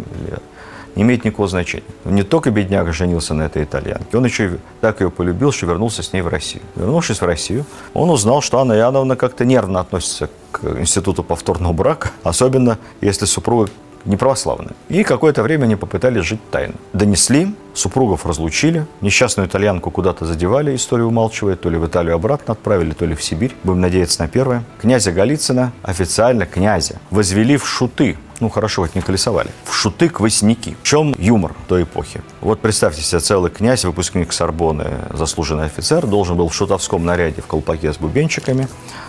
не 0.95 1.02
имеет 1.02 1.25
никакого 1.25 1.49
значения. 1.49 1.85
Не 2.05 2.25
только 2.25 2.50
бедняга 2.50 2.93
женился 2.93 3.33
на 3.33 3.45
этой 3.45 3.64
итальянке, 3.64 4.17
он 4.17 4.25
еще 4.25 4.47
и 4.47 4.50
так 4.81 5.00
ее 5.00 5.11
полюбил, 5.11 5.52
что 5.52 5.67
вернулся 5.67 6.02
с 6.02 6.12
ней 6.12 6.23
в 6.23 6.28
Россию. 6.28 6.62
Вернувшись 6.75 7.21
в 7.21 7.25
Россию, 7.25 7.64
он 7.95 8.11
узнал, 8.11 8.43
что 8.43 8.59
Анна 8.59 8.73
Иоанновна 8.73 9.17
как-то 9.17 9.45
нервно 9.45 9.81
относится 9.81 10.28
к 10.50 10.64
институту 10.78 11.23
повторного 11.23 11.73
брака, 11.73 12.11
особенно 12.25 12.78
если 13.00 13.26
супруга 13.26 13.71
не 14.09 14.17
православные. 14.17 14.73
И 14.88 15.05
какое-то 15.05 15.43
время 15.43 15.65
они 15.65 15.77
попытались 15.77 16.25
жить 16.25 16.41
тайно. 16.50 16.75
Донесли, 16.93 17.55
супругов 17.75 18.27
разлучили, 18.27 18.87
несчастную 19.03 19.49
итальянку 19.49 19.91
куда-то 19.91 20.25
задевали, 20.25 20.75
история 20.75 21.05
умалчивает, 21.05 21.61
то 21.61 21.69
ли 21.69 21.77
в 21.77 21.87
Италию 21.87 22.15
обратно 22.15 22.53
отправили, 22.53 22.93
то 22.93 23.05
ли 23.05 23.15
в 23.15 23.23
Сибирь. 23.23 23.55
Будем 23.62 23.81
надеяться 23.81 24.23
на 24.23 24.29
первое. 24.29 24.65
Князя 24.81 25.12
Голицына, 25.12 25.73
официально 25.83 26.47
князя, 26.47 26.97
возвели 27.11 27.57
в 27.57 27.69
шуты 27.69 28.17
Ну, 28.41 28.49
хорошо, 28.49 28.83
хоть 28.83 28.95
не 28.95 29.03
колесовали. 29.03 29.50
В 29.65 29.75
шуты 29.75 30.09
квасники. 30.09 30.77
В 30.83 30.87
чем 30.87 31.15
юмор 31.19 31.55
той 31.67 31.83
эпохи? 31.83 32.23
Вот 32.41 32.61
представьте 32.61 33.03
себе, 33.03 33.21
целый 33.21 33.50
князь, 33.50 33.85
выпускник 33.85 34.33
Сорбоны, 34.33 34.87
заслуженный 35.12 35.67
офицер, 35.67 36.07
должен 36.07 36.37
был 36.37 36.49
в 36.49 36.55
шутовском 36.55 37.05
наряде 37.05 37.43
в 37.43 37.47
колпаке 37.47 37.93
с 37.93 37.97
бубенчиками 37.99 38.69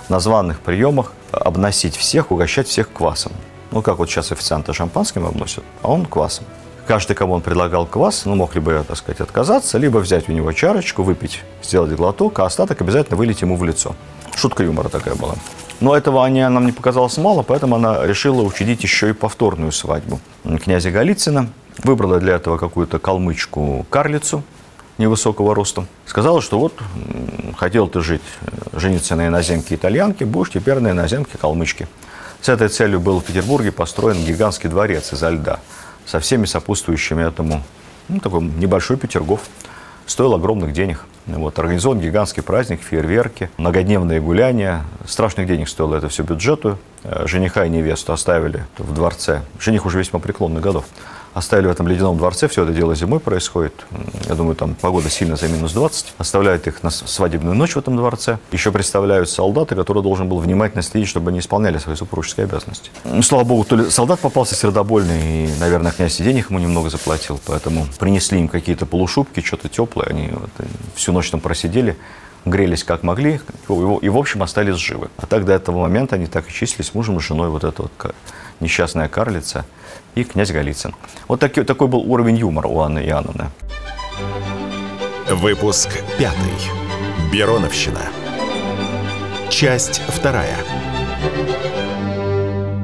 на 0.10 0.20
званых 0.20 0.60
приемах 0.60 1.14
обносить 1.32 1.96
всех, 1.96 2.32
угощать 2.32 2.68
всех 2.68 2.92
квасом. 2.92 3.32
Ну, 3.72 3.82
как 3.82 4.00
вот 4.00 4.10
сейчас 4.10 4.32
официанты 4.32 4.74
шампанским 4.74 5.26
обносят, 5.26 5.64
а 5.82 5.92
он 5.92 6.06
квасом. 6.06 6.46
Каждый, 6.88 7.14
кому 7.14 7.34
он 7.34 7.42
предлагал 7.42 7.86
квас, 7.86 8.26
ну, 8.26 8.36
мог 8.36 8.56
либо, 8.56 8.84
так 8.84 8.98
сказать, 8.98 9.22
отказаться, 9.22 9.78
либо 9.78 10.00
взять 10.00 10.28
у 10.28 10.32
него 10.32 10.52
чарочку, 10.54 11.04
выпить, 11.04 11.44
сделать 11.62 11.92
глоток, 11.92 12.40
а 12.40 12.46
остаток 12.46 12.82
обязательно 12.82 13.16
вылить 13.16 13.42
ему 13.42 13.58
в 13.58 13.64
лицо. 13.64 13.96
Шутка 14.36 14.64
юмора 14.64 14.90
такая 14.90 15.14
была. 15.14 15.36
Но 15.82 15.96
этого 15.96 16.26
Ане 16.26 16.50
нам 16.50 16.66
не 16.66 16.72
показалось 16.72 17.18
мало, 17.18 17.44
поэтому 17.44 17.76
она 17.76 18.06
решила 18.06 18.42
учредить 18.42 18.84
еще 18.84 19.10
и 19.10 19.14
повторную 19.14 19.72
свадьбу 19.72 20.20
князя 20.64 20.92
Голицына. 20.92 21.50
Выбрала 21.84 22.20
для 22.20 22.36
этого 22.36 22.58
какую-то 22.58 22.98
калмычку-карлицу 22.98 24.44
невысокого 24.98 25.56
роста. 25.56 25.86
Сказала, 26.06 26.42
что 26.42 26.60
вот 26.60 26.74
хотел 27.56 27.88
ты 27.88 28.02
жить, 28.02 28.22
жениться 28.74 29.16
на 29.16 29.28
иноземке 29.28 29.76
итальянке, 29.76 30.26
будешь 30.26 30.52
теперь 30.52 30.80
на 30.80 30.92
иноземке 30.92 31.38
калмычки. 31.38 31.88
С 32.42 32.48
этой 32.48 32.70
целью 32.70 33.00
был 33.00 33.20
в 33.20 33.26
Петербурге 33.26 33.72
построен 33.72 34.24
гигантский 34.24 34.70
дворец 34.70 35.12
изо 35.12 35.30
льда 35.30 35.60
со 36.06 36.20
всеми 36.20 36.46
сопутствующими 36.46 37.28
этому, 37.28 37.62
ну, 38.08 38.20
такой 38.20 38.42
небольшой 38.42 38.98
Петергоф. 38.98 39.42
Стоил 40.06 40.34
огромных 40.34 40.74
денег. 40.74 41.06
Вот, 41.28 41.60
организован 41.60 42.00
гигантский 42.00 42.42
праздник, 42.42 42.82
фейерверки, 42.82 43.52
многодневные 43.58 44.20
гуляния. 44.20 44.84
Страшных 45.06 45.46
денег 45.46 45.70
стоило 45.70 45.98
это 45.98 46.10
все 46.10 46.24
бюджету. 46.24 46.80
Э, 47.04 47.28
жениха 47.28 47.66
и 47.66 47.70
невесту 47.70 48.14
оставили 48.14 48.66
в 48.80 48.92
дворце. 48.94 49.44
Жених 49.60 49.86
уже 49.86 50.00
весьма 50.00 50.20
преклонных 50.20 50.64
годов 50.64 50.86
оставили 51.34 51.68
в 51.68 51.72
этом 51.72 51.88
ледяном 51.88 52.18
дворце, 52.18 52.48
все 52.48 52.64
это 52.64 52.74
дело 52.74 52.96
зимой 52.96 53.20
происходит. 53.20 53.74
Я 54.28 54.36
думаю, 54.36 54.56
там 54.56 54.76
погода 54.76 55.10
сильно 55.10 55.36
за 55.36 55.48
минус 55.48 55.74
20. 55.74 56.14
Оставляют 56.18 56.68
их 56.68 56.84
на 56.84 56.90
свадебную 56.90 57.56
ночь 57.56 57.76
в 57.76 57.80
этом 57.80 57.96
дворце. 57.96 58.40
Еще 58.52 58.72
представляют 58.72 59.30
солдаты, 59.30 59.76
который 59.76 60.04
должен 60.04 60.28
был 60.28 60.40
внимательно 60.40 60.82
следить, 60.82 61.10
чтобы 61.10 61.30
они 61.30 61.40
исполняли 61.40 61.78
свои 61.78 61.96
супружеские 61.96 62.46
обязанности. 62.46 62.92
Ну, 63.04 63.22
слава 63.22 63.44
богу, 63.44 63.64
то 63.64 63.76
ли 63.76 63.90
солдат 63.90 64.20
попался 64.20 64.56
сердобольный, 64.56 65.46
и, 65.46 65.50
наверное, 65.60 65.92
князь 65.92 66.18
денег 66.18 66.50
ему 66.50 66.60
немного 66.60 66.90
заплатил, 66.90 67.40
поэтому 67.46 67.88
принесли 68.00 68.40
им 68.40 68.48
какие-то 68.48 68.86
полушубки, 68.86 69.42
что-то 69.42 69.70
теплое, 69.70 70.08
они 70.08 70.30
вот, 70.32 70.50
всю 70.96 71.12
ночь 71.12 71.30
там 71.30 71.40
просидели 71.40 71.98
грелись 72.46 72.86
как 72.86 73.04
могли 73.04 73.42
и, 73.68 74.10
в 74.10 74.18
общем, 74.18 74.42
остались 74.44 74.76
живы. 74.76 75.10
А 75.18 75.26
так 75.26 75.44
до 75.44 75.52
этого 75.52 75.82
момента 75.82 76.16
они 76.16 76.26
так 76.26 76.48
и 76.48 76.54
числились 76.54 76.94
мужем 76.94 77.18
и 77.18 77.20
женой, 77.20 77.50
вот 77.50 77.66
эта 77.66 77.82
вот 77.84 78.16
несчастная 78.62 79.10
карлица– 79.10 79.66
и 80.16 80.24
князь 80.24 80.52
Голицын. 80.52 80.94
Вот 81.28 81.40
такой, 81.40 81.64
такой 81.64 81.88
был 81.88 82.00
уровень 82.00 82.38
юмора 82.38 82.68
у 82.68 82.80
Анны 82.80 83.00
Иоанновны. 83.00 83.46
Выпуск 85.30 85.90
пятый. 86.18 86.72
Бероновщина. 87.32 88.02
Часть 89.50 90.02
вторая. 90.08 90.56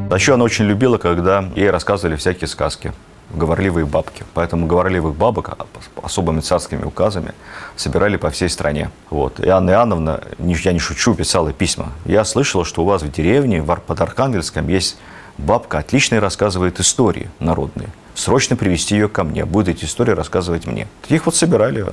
А 0.09 0.15
еще 0.15 0.35
она 0.35 0.43
очень 0.43 0.65
любила, 0.65 0.97
когда 0.97 1.49
ей 1.55 1.69
рассказывали 1.69 2.15
всякие 2.15 2.47
сказки 2.47 2.93
говорливые 3.35 3.85
бабки. 3.85 4.23
Поэтому 4.33 4.67
говорливых 4.67 5.15
бабок 5.15 5.49
а, 5.49 5.65
особыми 6.01 6.41
царскими 6.41 6.83
указами 6.83 7.33
собирали 7.75 8.17
по 8.17 8.29
всей 8.29 8.49
стране. 8.49 8.89
Вот. 9.09 9.39
И 9.39 9.49
Анна 9.49 9.71
Иоанновна, 9.71 10.21
я 10.39 10.73
не 10.73 10.79
шучу, 10.79 11.13
писала 11.15 11.53
письма. 11.53 11.91
Я 12.05 12.23
слышала, 12.25 12.65
что 12.65 12.83
у 12.83 12.85
вас 12.85 13.01
в 13.03 13.11
деревне, 13.11 13.61
под 13.63 14.01
Архангельском, 14.01 14.67
есть 14.67 14.97
Бабка 15.37 15.79
отлично 15.79 16.19
рассказывает 16.19 16.79
истории 16.79 17.29
народные. 17.39 17.89
Срочно 18.15 18.55
привести 18.55 18.95
ее 18.95 19.09
ко 19.09 19.23
мне. 19.23 19.43
Будет 19.45 19.77
эти 19.77 19.85
истории 19.85 20.11
рассказывать 20.11 20.65
мне. 20.65 20.87
Таких 21.01 21.25
вот 21.25 21.35
собирали. 21.35 21.85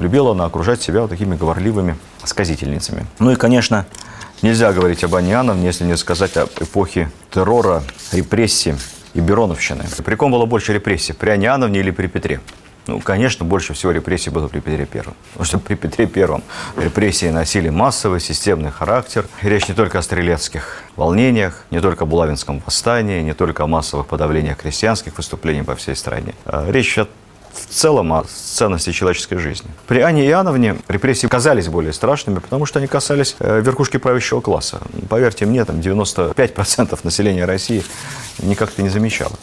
Любила 0.00 0.32
она 0.32 0.44
окружать 0.44 0.82
себя 0.82 1.00
вот 1.00 1.10
такими 1.10 1.36
говорливыми 1.36 1.96
сказительницами. 2.22 3.06
Ну 3.18 3.30
и, 3.30 3.36
конечно, 3.36 3.86
нельзя 4.42 4.72
говорить 4.72 5.02
об 5.04 5.14
Анне 5.14 5.32
Иоанновне, 5.32 5.66
если 5.66 5.84
не 5.84 5.96
сказать 5.96 6.36
об 6.36 6.50
эпохе 6.60 7.10
террора, 7.32 7.82
репрессий 8.12 8.74
и 9.14 9.20
Бероновщины. 9.20 9.84
При 10.04 10.14
ком 10.16 10.32
было 10.32 10.44
больше 10.44 10.74
репрессий? 10.74 11.14
При 11.14 11.30
Анне 11.30 11.46
Иоанновне 11.46 11.80
или 11.80 11.90
при 11.90 12.08
Петре? 12.08 12.40
Ну, 12.86 13.00
конечно, 13.00 13.44
больше 13.44 13.72
всего 13.72 13.92
репрессий 13.92 14.30
было 14.30 14.48
при 14.48 14.60
Петре 14.60 14.84
Первом. 14.84 15.14
Потому 15.32 15.44
что 15.46 15.58
при 15.58 15.74
Петре 15.74 16.06
Первом 16.06 16.42
репрессии 16.76 17.30
носили 17.30 17.70
массовый, 17.70 18.20
системный 18.20 18.70
характер. 18.70 19.26
И 19.42 19.48
речь 19.48 19.68
не 19.68 19.74
только 19.74 19.98
о 19.98 20.02
стрелецких 20.02 20.82
волнениях, 20.96 21.64
не 21.70 21.80
только 21.80 22.04
о 22.04 22.06
Булавинском 22.06 22.62
восстании, 22.64 23.22
не 23.22 23.32
только 23.32 23.64
о 23.64 23.66
массовых 23.66 24.06
подавлениях 24.06 24.58
крестьянских 24.58 25.16
выступлений 25.16 25.62
по 25.62 25.74
всей 25.76 25.96
стране. 25.96 26.34
А 26.44 26.70
речь 26.70 26.98
о 26.98 27.08
в 27.54 27.72
целом 27.72 28.12
о 28.12 28.24
ценности 28.24 28.90
человеческой 28.90 29.38
жизни. 29.38 29.70
При 29.86 30.00
Анне 30.00 30.26
Иоанновне 30.26 30.76
репрессии 30.88 31.26
казались 31.26 31.68
более 31.68 31.92
страшными, 31.92 32.40
потому 32.40 32.66
что 32.66 32.80
они 32.80 32.88
касались 32.88 33.36
э, 33.38 33.60
верхушки 33.60 33.96
правящего 33.96 34.40
класса. 34.40 34.80
Поверьте 35.08 35.46
мне, 35.46 35.64
там 35.64 35.76
95% 35.76 36.98
населения 37.04 37.44
России 37.44 37.84
никак-то 38.42 38.82
не 38.82 38.88
замечало. 38.88 39.34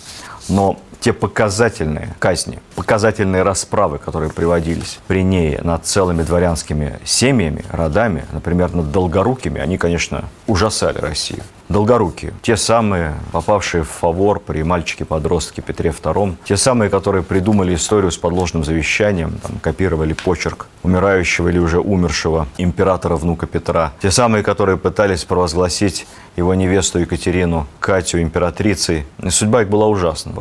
Но 0.49 0.79
те 1.01 1.13
показательные 1.13 2.13
казни, 2.19 2.59
показательные 2.75 3.41
расправы, 3.41 3.97
которые 3.97 4.31
приводились 4.31 4.99
при 5.07 5.23
ней 5.23 5.57
над 5.61 5.85
целыми 5.85 6.21
дворянскими 6.21 6.99
семьями, 7.03 7.65
родами, 7.71 8.23
например, 8.31 8.73
над 8.73 8.91
долгорукими, 8.91 9.59
они, 9.59 9.77
конечно, 9.77 10.25
ужасали 10.47 10.99
Россию. 10.99 11.41
Долгорукие, 11.69 12.33
те 12.41 12.57
самые, 12.57 13.15
попавшие 13.31 13.83
в 13.83 13.87
фавор 13.87 14.41
при 14.41 14.61
мальчике-подростке 14.61 15.61
Петре 15.61 15.91
II, 15.91 16.35
те 16.43 16.57
самые, 16.57 16.89
которые 16.89 17.23
придумали 17.23 17.73
историю 17.73 18.11
с 18.11 18.17
подложным 18.17 18.65
завещанием, 18.65 19.37
там, 19.41 19.57
копировали 19.59 20.11
почерк 20.11 20.67
умирающего 20.83 21.47
или 21.47 21.59
уже 21.59 21.79
умершего 21.79 22.47
императора-внука 22.57 23.47
Петра, 23.47 23.93
те 24.01 24.11
самые, 24.11 24.43
которые 24.43 24.77
пытались 24.77 25.23
провозгласить 25.23 26.07
его 26.35 26.53
невесту 26.53 26.99
Екатерину, 26.99 27.67
Катю, 27.79 28.21
императрицей. 28.21 29.05
И 29.23 29.29
судьба 29.29 29.63
их 29.63 29.69
была 29.69 29.87
ужасна. 29.87 30.33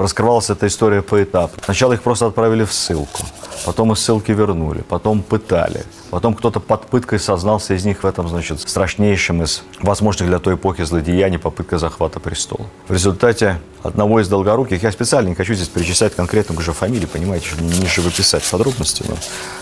Раскрывалась 0.50 0.56
эта 0.56 0.66
история 0.66 1.02
по 1.02 1.22
этапу. 1.22 1.60
Сначала 1.64 1.94
их 1.94 2.02
просто 2.02 2.26
отправили 2.26 2.64
в 2.64 2.72
ссылку, 2.72 3.22
потом 3.64 3.92
из 3.92 3.98
ссылки 3.98 4.32
вернули, 4.32 4.82
потом 4.88 5.22
пытали. 5.22 5.84
Потом 6.10 6.34
кто-то 6.34 6.58
под 6.58 6.86
пыткой 6.86 7.20
сознался 7.20 7.74
из 7.74 7.84
них 7.84 8.02
в 8.02 8.06
этом, 8.06 8.28
значит, 8.28 8.60
страшнейшем 8.60 9.42
из 9.42 9.62
возможных 9.80 10.28
для 10.28 10.40
той 10.40 10.54
эпохи 10.54 10.82
злодеяний 10.82 11.38
попытка 11.38 11.78
захвата 11.78 12.18
престола. 12.18 12.66
В 12.88 12.92
результате 12.92 13.60
одного 13.82 14.20
из 14.20 14.28
долгоруких, 14.28 14.82
я 14.82 14.90
специально 14.90 15.28
не 15.28 15.34
хочу 15.34 15.54
здесь 15.54 15.68
перечислять 15.68 16.14
конкретно 16.16 16.56
уже 16.58 16.72
фамилии, 16.72 17.06
понимаете, 17.06 17.46
чтобы 17.46 17.62
не 17.62 17.86
живописать 17.86 18.42
подробности, 18.50 19.04
но 19.08 19.14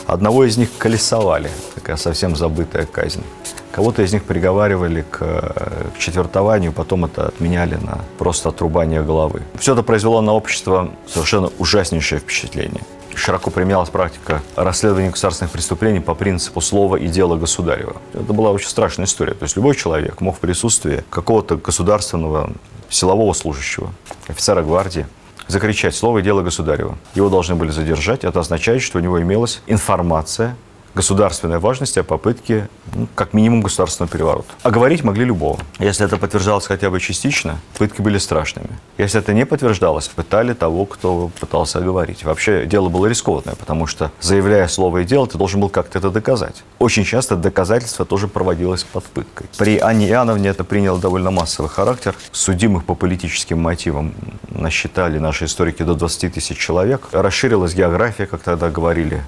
одного 0.07 0.45
из 0.45 0.57
них 0.57 0.71
колесовали, 0.79 1.51
такая 1.75 1.97
совсем 1.97 2.35
забытая 2.35 2.87
казнь. 2.87 3.23
Кого-то 3.71 4.03
из 4.03 4.13
них 4.13 4.25
приговаривали 4.25 5.05
к, 5.09 5.19
к 5.19 5.99
четвертованию, 5.99 6.73
потом 6.73 7.05
это 7.05 7.29
отменяли 7.29 7.75
на 7.77 8.01
просто 8.17 8.49
отрубание 8.49 9.03
головы. 9.03 9.43
Все 9.59 9.75
это 9.75 9.83
произвело 9.83 10.21
на 10.23 10.33
общество 10.33 10.91
совершенно 11.07 11.51
ужаснейшее 11.59 12.21
впечатление. 12.21 12.83
Широко 13.19 13.51
применялась 13.51 13.91
практика 13.91 14.43
расследования 14.55 15.11
государственных 15.11 15.53
преступлений 15.53 16.01
по 16.01 16.15
принципу 16.15 16.61
слова 16.61 16.97
и 16.97 17.09
дела 17.09 17.37
государева. 17.37 17.97
Это 18.15 18.33
была 18.33 18.53
очень 18.53 18.69
страшная 18.69 19.07
история. 19.07 19.35
То 19.35 19.43
есть 19.43 19.57
любой 19.57 19.75
человек 19.75 20.21
мог 20.21 20.37
в 20.37 20.39
присутствии 20.39 21.05
какого-то 21.11 21.57
государственного 21.57 22.53
силового 22.89 23.33
служащего, 23.33 23.93
офицера 24.29 24.63
гвардии, 24.63 25.07
закричать 25.49 25.95
слово 25.97 26.19
и 26.19 26.23
дело 26.23 26.43
государева. 26.43 26.97
Его 27.15 27.29
должны 27.29 27.57
были 27.57 27.71
задержать. 27.71 28.25
Это 28.25 28.41
означает, 28.41 28.83
что 28.83 28.99
у 28.99 29.01
него 29.01 29.21
имелась 29.21 29.63
информация 29.67 30.57
государственной 30.99 31.61
важности 31.61 32.01
о 32.01 32.03
попытке, 32.03 32.69
ну, 32.93 33.07
как 33.15 33.33
минимум, 33.33 33.61
государственного 33.61 34.11
переворота. 34.11 34.49
А 34.65 34.71
говорить 34.73 35.05
могли 35.05 35.25
любого. 35.25 35.61
Если 35.79 36.05
это 36.05 36.17
подтверждалось 36.17 36.67
хотя 36.67 36.91
бы 36.91 36.99
частично, 36.99 37.61
пытки 37.79 38.03
были 38.03 38.19
страшными. 38.19 38.71
Если 38.99 39.21
это 39.21 39.33
не 39.33 39.47
подтверждалось, 39.47 40.09
пытали 40.09 40.55
того, 40.55 40.87
кто 40.87 41.31
пытался 41.39 41.81
говорить. 41.81 42.25
Вообще 42.25 42.67
дело 42.67 42.89
было 42.89 43.07
рискованное, 43.07 43.55
потому 43.55 43.87
что, 43.87 44.11
заявляя 44.21 44.67
слово 44.67 44.99
и 44.99 45.05
дело, 45.05 45.29
ты 45.29 45.39
должен 45.39 45.61
был 45.61 45.69
как-то 45.69 45.99
это 45.99 46.11
доказать. 46.11 46.65
Очень 46.81 47.05
часто 47.05 47.37
доказательство 47.37 48.05
тоже 48.05 48.27
проводилось 48.27 48.83
под 48.83 49.05
пыткой. 49.05 49.47
При 49.57 49.79
Анне 49.79 50.09
Иоанновне 50.09 50.49
это 50.49 50.65
приняло 50.65 50.99
довольно 50.99 51.31
массовый 51.31 51.71
характер. 51.71 52.17
Судимых 52.33 52.85
по 52.85 52.97
политическим 52.97 53.61
мотивам 53.61 54.15
насчитали 54.51 55.21
наши 55.21 55.45
историки 55.45 55.85
до 55.85 55.95
20 55.95 56.35
тысяч 56.35 56.59
человек. 56.59 57.03
Расширилась 57.13 57.75
география, 57.75 58.27
как 58.27 58.41
тогда 58.43 58.69
говорили, 58.69 59.23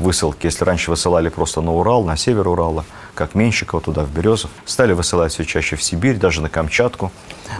высылки, 0.00 0.46
если 0.46 0.64
раньше 0.64 0.90
высылали 0.90 1.28
просто 1.28 1.60
на 1.60 1.72
Урал, 1.72 2.04
на 2.04 2.16
север 2.16 2.48
Урала, 2.48 2.84
как 3.14 3.34
Менщикова, 3.34 3.82
туда, 3.82 4.04
в 4.04 4.10
Березов, 4.10 4.50
стали 4.64 4.92
высылать 4.92 5.32
все 5.32 5.44
чаще 5.44 5.76
в 5.76 5.82
Сибирь, 5.82 6.16
даже 6.16 6.40
на 6.40 6.48
Камчатку. 6.48 7.12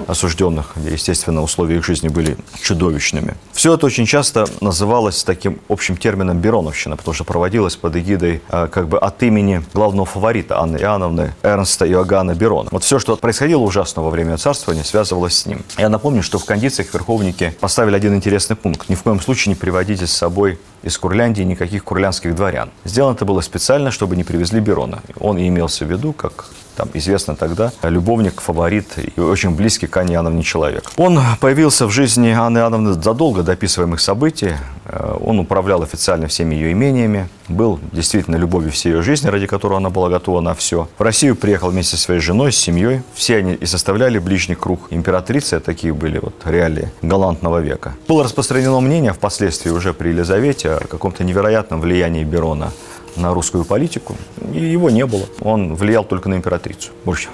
осужденных, 0.06 0.72
где, 0.76 0.90
естественно, 0.90 1.42
условия 1.42 1.76
их 1.76 1.84
жизни 1.84 2.08
были 2.08 2.36
чудовищными. 2.62 3.34
Все 3.52 3.74
это 3.74 3.86
очень 3.86 4.06
часто 4.06 4.46
называлось 4.60 5.24
таким 5.24 5.58
общим 5.68 5.96
термином 5.96 6.38
«бероновщина», 6.38 6.96
потому 6.96 7.14
что 7.14 7.24
проводилось 7.24 7.76
под 7.76 7.96
эгидой 7.96 8.42
э, 8.48 8.68
как 8.70 8.88
бы 8.88 8.98
от 8.98 9.22
имени 9.22 9.62
главного 9.74 10.06
фаворита 10.06 10.60
Анны 10.60 10.78
Иоанновны 10.78 11.34
Эрнста 11.42 11.86
Иоганна 11.86 12.34
Берона. 12.34 12.68
Вот 12.72 12.84
все, 12.84 12.98
что 12.98 13.16
происходило 13.16 13.62
ужасно 13.62 14.02
во 14.02 14.10
время 14.10 14.36
царствования, 14.36 14.84
связывалось 14.84 15.36
с 15.36 15.46
ним. 15.46 15.62
Я 15.76 15.88
напомню, 15.88 16.22
что 16.22 16.38
в 16.38 16.44
кондициях 16.44 16.92
верховники 16.94 17.54
поставили 17.60 17.96
один 17.96 18.14
интересный 18.14 18.56
пункт. 18.56 18.88
Ни 18.88 18.94
в 18.94 19.02
коем 19.02 19.20
случае 19.20 19.54
не 19.54 19.56
приводите 19.56 20.06
с 20.06 20.12
собой 20.12 20.58
из 20.82 20.96
Курляндии 20.98 21.42
никаких 21.42 21.84
курлянских 21.84 22.34
дворян. 22.34 22.70
Сделано 22.84 23.14
это 23.14 23.24
было 23.24 23.40
специально, 23.40 23.90
чтобы 23.90 24.16
не 24.16 24.24
привезли 24.24 24.60
Берона. 24.60 25.02
Он 25.18 25.38
и 25.38 25.46
имелся 25.48 25.84
в 25.84 25.90
виду 25.90 26.12
как 26.12 26.50
там 26.80 26.88
известно 26.94 27.36
тогда, 27.36 27.72
любовник, 27.82 28.40
фаворит 28.40 28.86
и 28.96 29.20
очень 29.20 29.50
близкий 29.50 29.86
к 29.86 29.94
Анне 29.98 30.14
Иоанновне 30.14 30.42
человек. 30.42 30.90
Он 30.96 31.20
появился 31.38 31.86
в 31.86 31.90
жизни 31.90 32.30
Анны 32.30 32.58
Иоанновны 32.58 32.94
задолго 32.94 33.42
до 33.42 33.52
описываемых 33.52 34.00
событий. 34.00 34.52
Э, 34.86 35.18
он 35.20 35.38
управлял 35.38 35.82
официально 35.82 36.26
всеми 36.26 36.54
ее 36.54 36.72
имениями, 36.72 37.28
был 37.48 37.78
действительно 37.92 38.36
любовью 38.36 38.70
всей 38.70 38.92
ее 38.92 39.02
жизни, 39.02 39.28
ради 39.28 39.46
которой 39.46 39.76
она 39.76 39.90
была 39.90 40.08
готова 40.08 40.40
на 40.40 40.54
все. 40.54 40.88
В 40.98 41.02
Россию 41.02 41.36
приехал 41.36 41.70
вместе 41.70 41.96
со 41.96 42.02
своей 42.02 42.20
женой, 42.20 42.50
с 42.50 42.56
семьей. 42.56 43.02
Все 43.12 43.36
они 43.36 43.52
и 43.52 43.66
составляли 43.66 44.18
ближний 44.18 44.54
круг 44.54 44.80
императрицы, 44.90 45.60
такие 45.60 45.92
были 45.92 46.18
вот 46.18 46.34
реалии 46.46 46.90
галантного 47.02 47.58
века. 47.58 47.94
Было 48.08 48.24
распространено 48.24 48.80
мнение 48.80 49.12
впоследствии 49.12 49.70
уже 49.70 49.92
при 49.92 50.08
Елизавете 50.08 50.70
о 50.70 50.86
каком-то 50.86 51.24
невероятном 51.24 51.80
влиянии 51.82 52.24
Берона 52.24 52.72
на 53.16 53.34
русскую 53.34 53.64
политику. 53.64 54.16
И 54.52 54.60
его 54.60 54.90
не 54.90 55.06
было. 55.06 55.24
Он 55.40 55.74
влиял 55.74 56.04
только 56.04 56.28
на 56.28 56.34
императрицу. 56.34 56.90
Больше, 57.04 57.28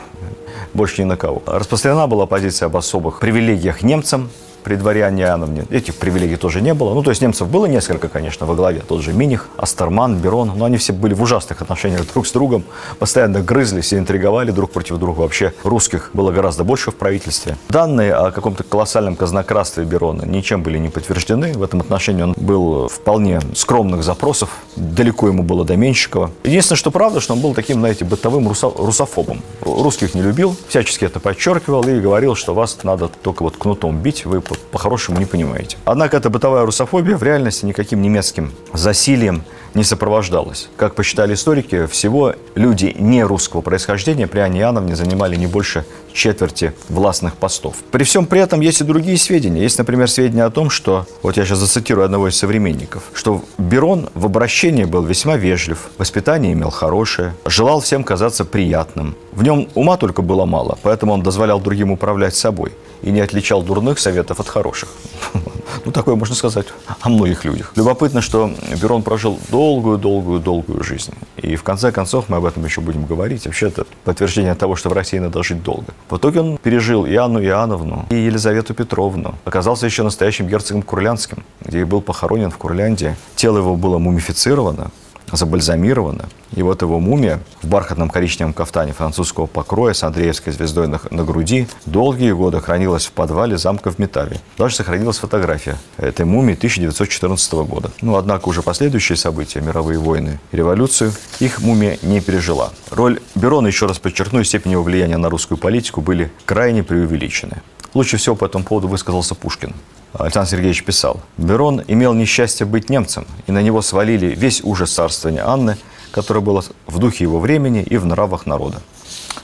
больше 0.75 1.03
ни 1.03 1.07
на 1.07 1.17
кого. 1.17 1.43
Распространена 1.47 2.07
была 2.07 2.27
позиция 2.27 2.67
об 2.67 2.77
особых 2.77 3.21
привилегиях 3.21 3.83
немцам, 3.83 4.31
при 4.67 4.75
дворе 4.75 5.05
Анне 5.05 5.23
Иоанновне. 5.23 5.65
Этих 5.71 5.95
привилегий 5.95 6.35
тоже 6.35 6.61
не 6.61 6.75
было. 6.75 6.93
Ну, 6.93 7.01
то 7.05 7.11
есть 7.11 7.23
немцев 7.23 7.49
было 7.49 7.67
несколько, 7.67 8.09
конечно, 8.09 8.47
во 8.47 8.57
главе. 8.57 8.81
Тот 8.81 9.01
же 9.01 9.13
Миних, 9.13 9.47
Астерман, 9.57 10.17
Берон. 10.19 10.51
Но 10.57 10.65
они 10.65 10.77
все 10.77 10.93
были 10.93 11.15
в 11.15 11.23
ужасных 11.23 11.63
отношениях 11.63 12.03
друг 12.13 12.27
с 12.27 12.33
другом. 12.33 12.65
Постоянно 12.99 13.41
грызлись 13.43 13.93
и 13.93 13.97
интриговали 13.97 14.51
друг 14.51 14.73
против 14.73 14.97
друга. 14.97 15.21
Вообще 15.21 15.53
русских 15.63 16.11
было 16.15 16.33
гораздо 16.33 16.65
больше 16.65 16.91
в 16.91 16.97
правительстве. 16.97 17.57
Данные 17.69 18.13
о 18.13 18.33
каком-то 18.33 18.65
колоссальном 18.65 19.15
казнократстве 19.15 19.85
Берона 19.85 20.25
ничем 20.25 20.65
были 20.65 20.79
не 20.79 20.89
подтверждены. 20.89 21.53
В 21.53 21.63
этом 21.63 21.81
отношении 21.81 22.25
он 22.25 22.35
был 22.37 22.89
вполне 22.89 23.41
скромных 23.55 24.03
запросов. 24.03 24.51
Далеко 24.75 25.29
ему 25.29 25.45
было 25.45 25.65
до 25.65 25.77
Менщикова. 25.77 26.33
Единственное, 26.43 26.79
что 26.79 26.91
правда, 26.91 27.21
что 27.21 27.35
он 27.35 27.41
был 27.41 27.55
таким, 27.55 27.79
знаете, 27.79 28.05
бытовым 28.05 28.49
русо- 28.49 28.75
русофобом. 28.77 29.43
Русских 29.61 30.15
не 30.15 30.23
любил, 30.23 30.57
всячески 30.67 31.05
это 31.05 31.21
подчеркивал 31.21 31.87
и 31.87 32.01
говорил, 32.01 32.35
что 32.35 32.53
вас 32.53 32.79
надо 32.83 33.07
только 33.07 33.45
вот 33.45 33.57
кнутом 33.57 33.99
бить, 33.99 34.27
вы 34.27 34.41
по-хорошему 34.71 35.19
не 35.19 35.27
понимаете. 35.27 35.77
Однако 35.85 36.17
эта 36.17 36.31
бытовая 36.31 36.65
русофобия 36.65 37.17
в 37.17 37.23
реальности 37.23 37.65
никаким 37.65 38.03
немецким 38.03 38.53
засилием 38.73 39.45
не 39.77 39.85
сопровождалась. 39.85 40.69
Как 40.77 40.95
посчитали 40.95 41.35
историки, 41.35 41.87
всего 41.87 42.35
люди 42.55 42.97
не 42.99 43.23
русского 43.23 43.61
происхождения 43.61 44.27
при 44.27 44.41
Анне 44.41 44.61
Иоанновне 44.61 44.97
занимали 44.97 45.37
не 45.37 45.47
больше 45.47 45.85
четверти 46.15 46.73
властных 46.89 47.37
постов. 47.37 47.77
При 47.93 48.05
всем 48.05 48.25
при 48.27 48.41
этом 48.41 48.61
есть 48.61 48.81
и 48.81 48.85
другие 48.85 49.19
сведения. 49.19 49.61
Есть, 49.61 49.77
например, 49.79 50.11
сведения 50.11 50.45
о 50.45 50.51
том, 50.51 50.71
что, 50.71 51.07
вот 51.23 51.37
я 51.37 51.45
сейчас 51.45 51.59
зацитирую 51.59 52.07
одного 52.07 52.29
из 52.29 52.37
современников, 52.37 53.03
что 53.13 53.45
Берон 53.59 54.09
в 54.15 54.25
обращении 54.25 54.85
был 54.85 55.03
весьма 55.03 55.37
вежлив, 55.37 55.91
воспитание 55.99 56.55
имел 56.55 56.71
хорошее, 56.71 57.35
желал 57.45 57.81
всем 57.81 58.03
казаться 58.03 58.47
приятным. 58.47 59.15
В 59.33 59.43
нем 59.43 59.69
ума 59.75 59.99
только 59.99 60.23
было 60.23 60.47
мало, 60.47 60.79
поэтому 60.83 61.13
он 61.13 61.23
дозволял 61.23 61.61
другим 61.61 61.93
управлять 61.93 62.35
собой 62.35 62.73
и 63.03 63.11
не 63.11 63.21
отличал 63.21 63.63
дурных 63.63 63.99
советов 63.99 64.41
от 64.41 64.49
хороших. 64.49 64.89
Ну, 65.85 65.93
такое 65.93 66.17
можно 66.17 66.35
сказать 66.35 66.67
о 67.01 67.09
многих 67.09 67.45
людях. 67.45 67.73
Любопытно, 67.77 68.21
что 68.21 68.51
Берон 68.81 69.03
прожил 69.03 69.39
долгую-долгую-долгую 69.67 70.85
жизнь. 70.85 71.13
И 71.43 71.57
в 71.57 71.63
конце 71.65 71.91
концов, 71.91 72.29
мы 72.29 72.37
об 72.37 72.45
этом 72.45 72.65
еще 72.65 72.81
будем 72.81 73.05
говорить, 73.05 73.47
вообще 73.47 73.67
это 73.67 73.85
подтверждение 74.05 74.55
того, 74.55 74.77
что 74.77 74.91
в 74.91 74.93
России 74.93 75.19
надо 75.19 75.43
жить 75.43 75.63
долго. 75.63 75.93
В 76.09 76.17
итоге 76.17 76.41
он 76.41 76.59
пережил 76.59 77.05
и 77.05 77.15
Анну 77.17 77.43
Иоанновну, 77.43 78.07
и 78.11 78.15
Елизавету 78.15 78.75
Петровну. 78.75 79.35
Оказался 79.45 79.87
еще 79.87 80.05
настоящим 80.05 80.47
герцогом 80.47 80.83
Курлянским, 80.83 81.43
где 81.65 81.81
и 81.81 81.85
был 81.85 82.01
похоронен 82.01 82.51
в 82.51 82.59
Курляндии. 82.59 83.17
Тело 83.35 83.59
его 83.59 83.75
было 83.77 83.99
мумифицировано, 83.99 84.91
забальзамировано. 85.33 86.27
И 86.55 86.63
вот 86.63 86.83
его 86.83 87.01
мумия 87.01 87.41
в 87.63 87.69
бархатном 87.69 88.09
коричневом 88.09 88.53
кафтане 88.53 88.93
французского 88.93 89.47
покроя 89.47 89.93
с 89.93 90.03
Андреевской 90.03 90.53
звездой 90.53 90.89
на, 90.89 91.01
на 91.11 91.25
груди 91.25 91.67
долгие 91.85 92.33
годы 92.33 92.61
хранилась 92.61 93.07
в 93.07 93.13
подвале 93.13 93.59
замка 93.59 93.91
в 93.91 93.99
Метаве. 93.99 94.41
Даже 94.57 94.77
сохранилась 94.77 95.19
фотография 95.19 95.77
этой 95.97 96.25
мумии 96.25 96.55
1914 96.55 97.53
года. 97.53 97.91
Ну, 98.01 98.17
однако 98.17 98.49
уже 98.49 98.63
последующие 98.63 99.17
события, 99.17 99.61
мировые 99.61 99.99
войны 99.99 100.39
и 100.53 100.57
революцию, 100.57 101.13
их 101.41 101.61
мумия 101.61 101.99
не 102.03 102.21
пережила. 102.21 102.71
Роль 102.91 103.21
Берона, 103.35 103.67
еще 103.67 103.87
раз 103.87 103.99
подчеркну, 103.99 104.41
и 104.41 104.45
степень 104.45 104.73
его 104.73 104.83
влияния 104.83 105.17
на 105.17 105.29
русскую 105.29 105.59
политику 105.59 106.01
были 106.01 106.31
крайне 106.45 106.83
преувеличены. 106.83 107.63
Лучше 107.95 108.19
всего 108.19 108.37
по 108.37 108.45
этому 108.45 108.65
поводу 108.65 108.89
высказался 108.89 109.35
Пушкин. 109.35 109.75
Александр 110.19 110.51
Сергеевич 110.51 110.85
писал, 110.85 111.21
«Берон 111.37 111.83
имел 111.87 112.15
несчастье 112.15 112.67
быть 112.67 112.91
немцем, 112.91 113.27
и 113.47 113.53
на 113.53 113.63
него 113.63 113.83
свалили 113.83 114.35
весь 114.35 114.63
ужас 114.63 114.93
царствования 114.93 115.47
Анны, 115.47 115.77
которое 116.11 116.41
было 116.41 116.65
в 116.87 116.99
духе 116.99 117.25
его 117.25 117.39
времени 117.39 117.83
и 117.83 117.97
в 117.97 118.07
нравах 118.07 118.47
народа. 118.47 118.81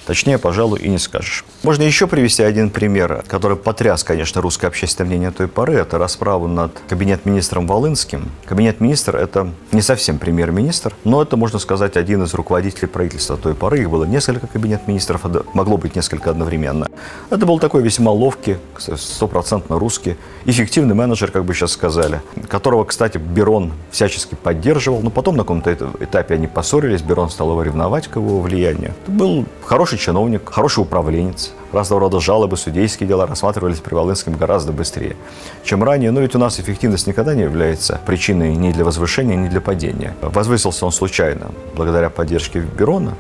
Точнее, 0.07 0.39
пожалуй, 0.39 0.81
и 0.81 0.89
не 0.89 0.99
скажешь. 0.99 1.45
Можно 1.63 1.83
еще 1.83 2.07
привести 2.07 2.43
один 2.43 2.71
пример, 2.71 3.25
который 3.29 3.57
потряс, 3.57 4.05
конечно, 4.05 4.41
русское 4.41 4.67
общественное 4.67 5.09
мнение 5.09 5.31
той 5.31 5.49
поры. 5.49 5.75
Это 5.75 5.99
расправу 5.99 6.49
над 6.49 6.73
кабинет-министром 6.89 7.67
Волынским. 7.67 8.31
Кабинет-министр– 8.47 9.17
это 9.19 9.51
не 9.71 9.83
совсем 9.83 10.19
премьер-министр, 10.19 10.95
но 11.05 11.23
это, 11.23 11.37
можно 11.37 11.59
сказать, 11.59 11.97
один 11.97 12.23
из 12.23 12.35
руководителей 12.35 12.89
правительства 12.89 13.37
той 13.37 13.55
поры. 13.55 13.81
Их 13.81 13.91
было 13.91 14.05
несколько 14.05 14.47
кабинет-министров, 14.47 15.23
могло 15.55 15.77
быть 15.77 15.95
несколько 15.95 16.31
одновременно. 16.31 16.89
Это 17.31 17.47
был 17.47 17.59
такой 17.59 17.83
весьма 17.83 18.11
ловкий, 18.11 18.57
стопроцентно 18.79 19.79
русский, 19.79 20.17
эффективный 20.45 20.95
менеджер, 20.95 21.31
как 21.31 21.45
бы 21.45 21.55
сейчас 21.55 21.73
сказали, 21.73 22.23
которого, 22.49 22.85
кстати, 22.85 23.19
Берон 23.19 23.73
всячески 23.91 24.35
поддерживал, 24.35 25.01
но 25.01 25.11
потом 25.11 25.37
на 25.37 25.43
каком-то 25.43 25.73
этапе 26.01 26.35
они 26.35 26.47
поссорились, 26.47 27.03
Берон 27.03 27.31
стал 27.31 27.51
его 27.51 27.63
ревновать 27.63 28.09
к 28.09 28.17
его 28.17 28.41
влиянию. 28.41 28.95
Это 29.03 29.13
был 29.13 29.47
хороший 29.65 29.82
хороший 29.83 29.99
чиновник, 29.99 30.49
хороший 30.49 30.83
управленец. 30.83 31.51
Разного 31.73 32.03
рода 32.03 32.21
жалобы, 32.21 32.57
судейские 32.57 33.09
дела 33.09 33.27
рассматривались 33.27 33.79
при 33.79 33.97
Волынском 33.97 34.35
гораздо 34.35 34.71
быстрее, 34.71 35.17
чем 35.65 35.83
ранее. 35.83 36.13
Но 36.13 36.21
ведь 36.21 36.37
у 36.37 36.39
нас 36.39 36.61
эффективность 36.61 37.09
никогда 37.09 37.35
не 37.35 37.43
является 37.43 38.01
причиной 38.07 38.55
ни 38.55 38.71
для 38.71 38.85
возвышения, 38.85 39.35
ни 39.35 39.49
для 39.49 39.61
падения. 39.61 40.15
Возвысился 40.23 40.87
он 40.87 40.93
случайно, 40.93 41.51
благодаря 41.75 42.11
поддержке 42.11 42.61
Берона, 42.61 43.15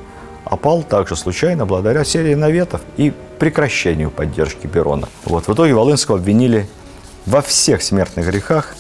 а 0.45 0.57
пал 0.57 0.85
также 0.85 1.17
случайно 1.17 1.67
благодаря 1.67 2.05
серии 2.05 2.37
наветов 2.37 2.81
и 2.97 3.13
прекращению 3.41 4.13
поддержки 4.13 4.69
Берона. 4.69 5.09
Вот. 5.25 5.49
В 5.49 5.55
итоге 5.55 5.75
Волынского 5.75 6.19
обвинили 6.19 6.69
во 7.27 7.43
всех 7.43 7.83
смертных 7.83 8.25
грехах, 8.25 8.77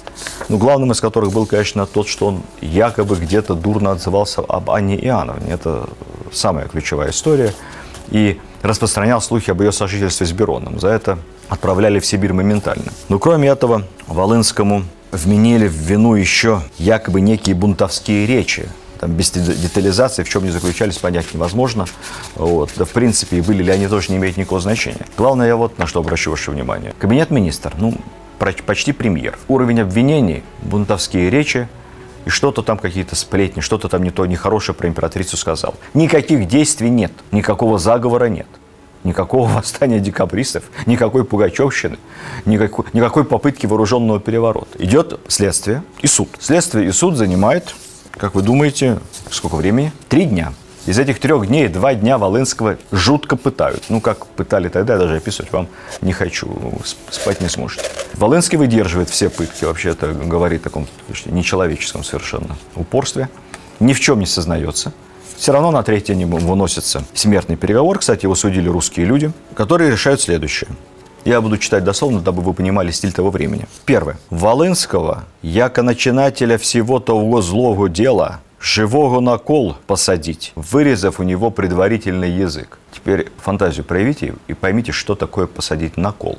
ну, 0.49 0.57
главным 0.57 0.92
из 0.92 1.01
которых 1.01 1.33
был, 1.33 1.47
конечно, 1.47 1.87
тот, 1.87 2.07
что 2.07 2.27
он 2.27 2.42
якобы 2.61 3.16
где-то 3.16 3.55
дурно 3.55 3.90
отзывался 3.90 4.40
об 4.42 4.71
Анне 4.71 4.97
Иоанновне. 5.05 5.53
Это 5.53 5.88
самая 6.33 6.66
ключевая 6.68 7.11
история 7.11 7.53
и 8.11 8.40
распространял 8.62 9.21
слухи 9.21 9.51
об 9.51 9.61
ее 9.61 9.73
сожительстве 9.73 10.27
с 10.27 10.33
Бероном. 10.33 10.81
За 10.81 10.88
это 10.88 11.18
отправляли 11.49 12.01
в 12.01 12.07
Сибирь 12.07 12.33
моментально. 12.33 12.92
Но 13.09 13.18
кроме 13.18 13.49
этого, 13.49 13.85
Волынскому 14.07 14.85
вменили 15.11 15.68
в 15.68 15.75
вину 15.75 16.14
еще 16.14 16.62
якобы 16.79 17.21
некие 17.21 17.55
бунтовские 17.55 18.27
речи, 18.27 18.68
там, 18.99 19.11
без 19.11 19.33
детализации, 19.33 20.23
в 20.23 20.29
чем 20.29 20.42
они 20.42 20.53
заключались, 20.53 20.97
понять 20.97 21.35
невозможно. 21.35 21.87
Вот. 22.37 22.71
Да, 22.77 22.85
в 22.85 22.90
принципе, 22.90 23.38
и 23.38 23.40
были 23.40 23.62
ли 23.62 23.73
они 23.73 23.88
тоже 23.88 24.12
не 24.12 24.16
имеют 24.16 24.37
никакого 24.37 24.61
значения. 24.61 25.07
Главное, 25.16 25.49
я 25.49 25.57
вот 25.57 25.77
на 25.77 25.88
что 25.88 25.99
обращу 26.01 26.31
ваше 26.31 26.53
внимание. 26.53 26.95
Кабинет 27.01 27.31
министр, 27.31 27.73
ну, 27.79 27.95
почти 28.38 28.92
премьер. 28.92 29.38
Уровень 29.49 29.81
обвинений, 29.81 30.45
бунтовские 30.62 31.31
речи, 31.31 31.68
и 32.24 32.30
что-то 32.30 32.62
там 32.62 32.78
какие-то 32.78 33.16
сплетни, 33.16 33.61
что-то 33.61 33.88
там 33.88 34.02
не 34.02 34.11
то 34.11 34.26
нехорошее 34.26 34.74
про 34.74 34.88
императрицу 34.88 35.37
сказал. 35.37 35.74
Никаких 35.94 36.46
действий 36.48 36.90
нет, 36.90 37.12
никакого 37.30 37.78
заговора 37.78 38.26
нет. 38.26 38.46
Никакого 39.04 39.48
восстания 39.56 40.00
декабристов, 40.00 40.64
никакой 40.87 41.24
пугачевщины, 41.24 41.98
никакой, 42.44 42.85
никакой 42.92 43.24
попытки 43.24 43.66
вооруженного 43.66 44.20
переворота. 44.20 44.78
Идет 44.78 45.20
следствие 45.28 45.82
и 46.00 46.06
суд. 46.06 46.28
Следствие 46.38 46.88
и 46.88 46.92
суд 46.92 47.16
занимает, 47.16 47.74
как 48.12 48.35
вы 48.35 48.42
думаете, 48.42 49.00
сколько 49.30 49.56
времени? 49.56 49.92
Три 50.08 50.24
дня. 50.24 50.52
Из 50.85 50.99
этих 50.99 51.21
трех 51.21 51.47
дней 51.47 51.68
два 51.68 51.95
дня 51.95 52.18
Волынского 52.18 52.77
жутко 52.90 53.37
пытают. 53.37 53.85
Ну, 53.88 54.01
как 54.01 54.27
пытали 54.27 54.68
тогда, 54.68 54.99
даже 54.99 55.16
описывать 55.16 55.53
вам 55.53 55.68
не 56.01 56.12
хочу. 56.12 56.49
Спать 57.09 57.40
не 57.40 57.49
сможете. 57.49 57.85
Волынский 58.14 58.59
выдерживает 58.59 59.09
все 59.09 59.31
пытки. 59.31 59.64
Вообще 59.64 59.90
это 59.90 60.12
говорит 60.12 60.62
о 60.62 60.64
таком 60.64 60.88
нечеловеческом 61.27 62.03
совершенно 62.03 62.57
упорстве. 62.75 63.29
Ни 63.79 63.92
в 63.92 64.01
чем 64.01 64.18
не 64.18 64.27
сознается. 64.27 64.92
Все 65.37 65.53
равно 65.53 65.71
на 65.71 65.85
третий 65.85 66.14
день 66.14 66.27
выносится 66.27 67.05
смертный 67.14 67.57
переговор. 67.57 68.01
Кстати, 68.01 68.25
его 68.25 68.35
судили 68.35 68.68
русские 68.68 69.07
люди, 69.07 69.31
которые 69.55 69.92
решают 69.92 70.21
следующее. 70.21 70.68
Я 71.25 71.40
буду 71.40 71.59
читать 71.59 71.85
дословно, 71.85 72.21
дабы 72.21 72.42
вы 72.42 72.53
понимали 72.55 72.90
стиль 72.90 73.12
того 73.12 73.31
времени. 73.31 73.66
Первое. 73.85 74.18
Волынского, 74.31 75.25
яко 75.42 75.83
начинателя 75.83 76.59
всего 76.59 76.99
того 76.99 77.40
злого 77.40 77.88
дела, 77.88 78.40
живого 78.62 79.20
на 79.20 79.38
кол 79.38 79.77
посадить, 79.87 80.53
вырезав 80.55 81.20
у 81.20 81.25
него 81.25 81.51
предварительный 81.51 82.31
язык. 82.31 82.79
Теперь 82.92 83.31
фантазию 83.38 83.85
проявите 83.85 84.35
и 84.46 84.55
поймите, 84.55 84.92
что 84.92 85.14
такое 85.14 85.46
посадить 85.46 85.96
на 85.96 86.12
кол 86.12 86.38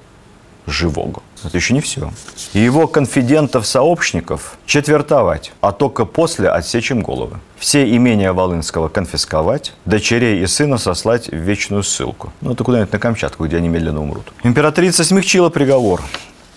живого. 0.66 1.22
Это 1.44 1.58
еще 1.58 1.74
не 1.74 1.82
все. 1.82 2.12
Его 2.54 2.88
конфидентов-сообщников 2.88 4.58
четвертовать, 4.66 5.52
а 5.60 5.74
только 5.74 6.06
после 6.06 6.50
отсечь 6.50 6.90
им 6.92 7.02
головы. 7.02 7.40
Все 7.58 7.84
имения 7.96 8.32
Волынского 8.32 8.88
конфисковать, 8.88 9.74
дочерей 9.84 10.42
и 10.42 10.48
сына 10.48 10.78
сослать 10.78 11.28
в 11.28 11.36
вечную 11.36 11.84
ссылку. 11.84 12.32
Ну, 12.40 12.54
это 12.54 12.64
куда-нибудь 12.64 12.94
на 12.94 13.00
Камчатку, 13.00 13.46
где 13.46 13.58
они 13.58 13.68
медленно 13.68 14.02
умрут. 14.02 14.32
Императрица 14.44 15.04
смягчила 15.04 15.50
приговор 15.50 16.02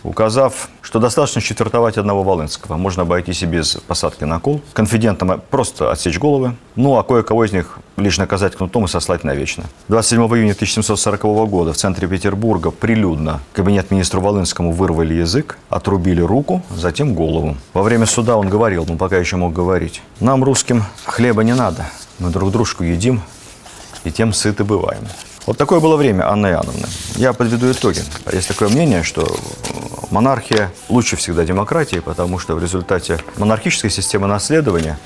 указав, 0.07 0.69
что 0.83 0.99
достаточно 0.99 1.41
четвертовать 1.41 1.99
одного 1.99 2.23
Волынского. 2.23 2.77
Можно 2.77 3.03
обойтись 3.03 3.43
и 3.43 3.47
без 3.47 3.75
посадки 3.75 4.25
на 4.25 4.39
кол. 4.39 4.61
Конфидентам 4.73 5.43
просто 5.51 5.91
отсечь 5.91 6.19
головы. 6.19 6.55
Ну, 6.77 6.97
а 6.97 7.03
кое-кого 7.03 7.45
из 7.45 7.53
них 7.53 7.79
лишь 7.97 8.19
наказать 8.19 8.55
кнутом 8.57 8.85
и 8.85 8.89
сослать 8.89 9.25
навечно. 9.25 9.65
27 9.89 10.21
июня 10.23 10.53
1740 10.53 11.23
года 11.49 11.73
в 11.73 11.77
центре 11.77 12.07
Петербурга 12.07 12.71
прилюдно 12.71 13.41
кабинет 13.53 13.91
министру 13.91 14.21
Волынскому 14.21 14.73
вырвали 14.73 15.15
язык, 15.15 15.59
отрубили 15.71 16.21
руку, 16.21 16.63
затем 16.71 17.15
голову. 17.15 17.57
Во 17.73 17.83
время 17.83 18.07
суда 18.07 18.37
он 18.37 18.49
говорил, 18.49 18.85
ну 18.89 18.97
пока 18.97 19.17
еще 19.17 19.37
мог 19.37 19.53
говорить, 19.53 20.03
«Нам, 20.21 20.45
русским, 20.45 20.85
хлеба 21.05 21.43
не 21.43 21.55
надо, 21.55 21.87
мы 22.19 22.31
друг 22.31 22.53
дружку 22.53 22.85
едим 22.85 23.23
и 24.05 24.11
тем 24.11 24.33
сыты 24.33 24.65
бываем». 24.65 25.07
Вот 25.47 25.57
такое 25.57 25.79
было 25.79 25.97
время 25.97 26.29
Анны 26.29 26.49
Иоанновны. 26.49 26.89
Я 27.15 27.33
подведу 27.33 27.71
итоги. 27.71 28.01
Есть 28.33 28.49
такое 28.49 28.69
мнение, 28.69 29.05
что 29.05 29.25
монархия 30.11 30.73
лучше 30.89 31.15
всегда 31.15 31.45
демократии, 31.45 32.01
потому 32.01 32.41
что 32.41 32.57
в 32.57 32.63
результате 32.63 33.21
монархической 33.37 33.91
системы 33.91 34.27
наследования 34.27 34.99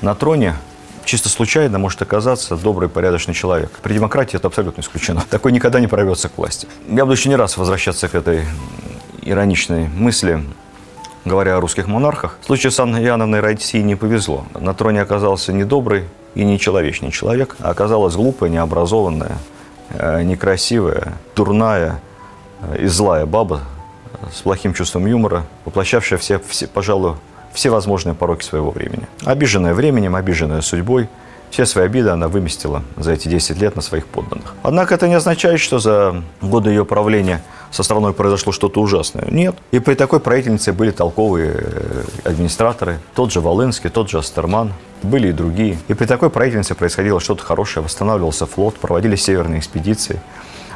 на 0.00 0.16
троне 0.16 0.56
чисто 1.04 1.28
случайно 1.28 1.78
может 1.78 2.02
оказаться 2.02 2.56
добрый, 2.56 2.88
порядочный 2.88 3.34
человек. 3.34 3.70
При 3.82 3.94
демократии 3.94 4.36
это 4.36 4.48
абсолютно 4.48 4.80
исключено. 4.80 5.22
Такой 5.30 5.52
никогда 5.52 5.78
не 5.78 5.86
прорвется 5.86 6.28
к 6.28 6.36
власти. 6.36 6.66
Я 6.88 7.04
буду 7.04 7.16
еще 7.16 7.28
не 7.28 7.36
раз 7.36 7.56
возвращаться 7.56 8.08
к 8.08 8.16
этой 8.16 8.44
ироничной 9.22 9.86
мысли, 9.88 10.42
говоря 11.24 11.56
о 11.56 11.60
русских 11.60 11.86
монархах. 11.86 12.36
В 12.40 12.46
случае 12.46 12.72
с 12.72 12.80
Анной 12.80 13.04
Иоанновной 13.04 13.38
России 13.38 13.80
не 13.80 13.94
повезло. 13.94 14.44
На 14.58 14.74
троне 14.74 15.02
оказался 15.02 15.52
недобрый 15.52 16.04
и 16.34 16.42
нечеловечный 16.42 17.12
человек, 17.12 17.56
а 17.60 17.70
оказалась 17.70 18.16
глупая, 18.16 18.50
необразованная, 18.50 19.38
некрасивая, 20.22 21.14
дурная 21.34 22.00
э, 22.62 22.82
и 22.82 22.86
злая 22.86 23.26
баба 23.26 23.62
с 24.32 24.42
плохим 24.42 24.74
чувством 24.74 25.06
юмора, 25.06 25.44
воплощавшая 25.64 26.18
все, 26.18 26.38
все, 26.38 26.66
пожалуй, 26.66 27.16
все 27.52 27.70
возможные 27.70 28.14
пороки 28.14 28.44
своего 28.44 28.70
времени. 28.70 29.06
Обиженная 29.24 29.74
временем, 29.74 30.16
обиженная 30.16 30.60
судьбой, 30.60 31.08
все 31.50 31.66
свои 31.66 31.84
обиды 31.84 32.08
она 32.08 32.28
выместила 32.28 32.82
за 32.96 33.12
эти 33.12 33.28
10 33.28 33.58
лет 33.58 33.76
на 33.76 33.82
своих 33.82 34.06
подданных. 34.06 34.54
Однако 34.62 34.94
это 34.94 35.06
не 35.06 35.14
означает, 35.14 35.60
что 35.60 35.78
за 35.78 36.22
годы 36.40 36.70
ее 36.70 36.84
правления 36.86 37.42
со 37.72 37.82
страной 37.82 38.12
произошло 38.12 38.52
что-то 38.52 38.80
ужасное. 38.80 39.26
Нет. 39.30 39.56
И 39.72 39.80
при 39.80 39.94
такой 39.94 40.20
правительнице 40.20 40.72
были 40.72 40.90
толковые 40.90 41.52
э, 41.54 42.02
администраторы. 42.24 43.00
Тот 43.14 43.32
же 43.32 43.40
Волынский, 43.40 43.90
тот 43.90 44.10
же 44.10 44.18
Астерман, 44.18 44.72
были 45.02 45.28
и 45.28 45.32
другие. 45.32 45.78
И 45.88 45.94
при 45.94 46.06
такой 46.06 46.30
правительнице 46.30 46.74
происходило 46.74 47.18
что-то 47.18 47.42
хорошее. 47.42 47.82
Восстанавливался 47.82 48.46
флот, 48.46 48.76
проводились 48.76 49.24
северные 49.24 49.58
экспедиции. 49.58 50.20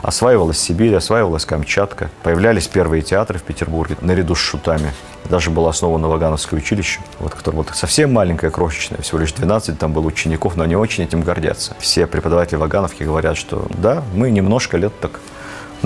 Осваивалась 0.02 0.58
Сибирь, 0.58 0.94
осваивалась 0.94 1.44
Камчатка. 1.44 2.10
Появлялись 2.22 2.66
первые 2.66 3.02
театры 3.02 3.38
в 3.38 3.42
Петербурге 3.42 3.96
наряду 4.00 4.34
с 4.34 4.38
шутами. 4.38 4.92
Даже 5.28 5.50
было 5.50 5.70
основано 5.70 6.08
Вагановское 6.08 6.60
училище, 6.60 7.00
вот, 7.18 7.34
которое 7.34 7.58
вот 7.58 7.70
совсем 7.74 8.12
маленькое, 8.12 8.52
крошечное, 8.52 9.00
всего 9.02 9.18
лишь 9.18 9.32
12 9.32 9.76
там 9.76 9.92
было 9.92 10.06
учеников, 10.06 10.54
но 10.54 10.62
они 10.62 10.76
очень 10.76 11.02
этим 11.04 11.22
гордятся. 11.22 11.74
Все 11.80 12.06
преподаватели 12.06 12.56
Вагановки 12.56 13.02
говорят, 13.02 13.36
что 13.36 13.66
да, 13.70 14.04
мы 14.14 14.30
немножко 14.30 14.76
лет 14.76 14.92
так 15.00 15.20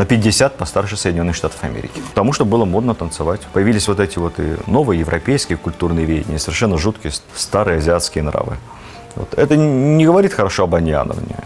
на 0.01 0.07
50 0.07 0.57
постарше 0.57 0.97
Соединенных 0.97 1.37
Штатов 1.37 1.63
Америки. 1.63 2.01
Потому 2.09 2.33
что 2.33 2.47
было 2.47 2.65
модно 2.65 2.95
танцевать. 2.95 3.43
Появились 3.53 3.87
вот 3.87 4.01
эти 4.01 4.19
вот 4.19 4.41
и 4.41 4.57
новые 4.67 5.01
европейские 5.01 5.59
культурные 5.59 6.07
веяния, 6.07 6.39
совершенно 6.39 6.79
жуткие 6.79 7.13
старые 7.37 7.79
азиатские 7.79 8.25
нравы. 8.25 8.57
Вот. 9.15 9.35
Это 9.35 9.57
не 9.57 10.07
говорит 10.07 10.33
хорошо 10.33 10.65
об 10.65 10.75
Аньяновне. 10.75 11.37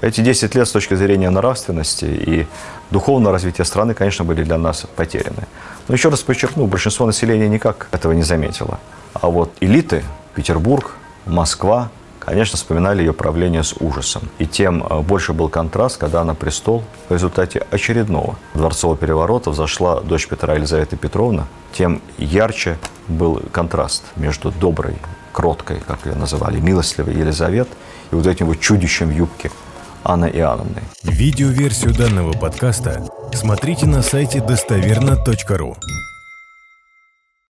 Эти 0.00 0.22
10 0.22 0.56
лет 0.56 0.66
с 0.66 0.72
точки 0.72 0.94
зрения 0.94 1.30
нравственности 1.30 2.06
и 2.06 2.46
духовного 2.90 3.32
развития 3.32 3.64
страны, 3.64 3.94
конечно, 3.94 4.24
были 4.24 4.42
для 4.42 4.58
нас 4.58 4.86
потеряны. 4.96 5.46
Но 5.86 5.94
еще 5.94 6.08
раз 6.08 6.22
подчеркну, 6.22 6.66
большинство 6.66 7.06
населения 7.06 7.48
никак 7.48 7.86
этого 7.92 8.10
не 8.10 8.24
заметило. 8.24 8.80
А 9.12 9.28
вот 9.28 9.52
элиты, 9.60 10.02
Петербург, 10.34 10.96
Москва, 11.26 11.90
конечно, 12.20 12.56
вспоминали 12.56 13.00
ее 13.00 13.12
правление 13.12 13.64
с 13.64 13.74
ужасом. 13.80 14.22
И 14.38 14.46
тем 14.46 14.86
э, 14.88 15.00
больше 15.00 15.32
был 15.32 15.48
контраст, 15.48 15.98
когда 15.98 16.22
на 16.24 16.34
престол 16.34 16.84
в 17.08 17.12
результате 17.12 17.66
очередного 17.70 18.36
дворцового 18.54 18.96
переворота 18.96 19.50
взошла 19.50 20.00
дочь 20.00 20.28
Петра 20.28 20.54
Елизавета 20.54 20.96
Петровна, 20.96 21.46
тем 21.72 22.00
ярче 22.18 22.78
был 23.08 23.42
контраст 23.50 24.04
между 24.16 24.52
доброй, 24.52 24.96
кроткой, 25.32 25.80
как 25.80 26.06
ее 26.06 26.14
называли, 26.14 26.60
милостливой 26.60 27.14
Елизавет 27.14 27.68
и 28.12 28.14
вот 28.14 28.26
этим 28.26 28.46
вот 28.46 28.60
чудищем 28.60 29.08
в 29.08 29.12
юбке 29.12 29.50
Анны 30.04 30.26
Иоанновны. 30.26 30.82
Видеоверсию 31.02 31.94
данного 31.94 32.32
подкаста 32.32 33.04
смотрите 33.34 33.86
на 33.86 34.02
сайте 34.02 34.40
достоверно.ру. 34.40 35.76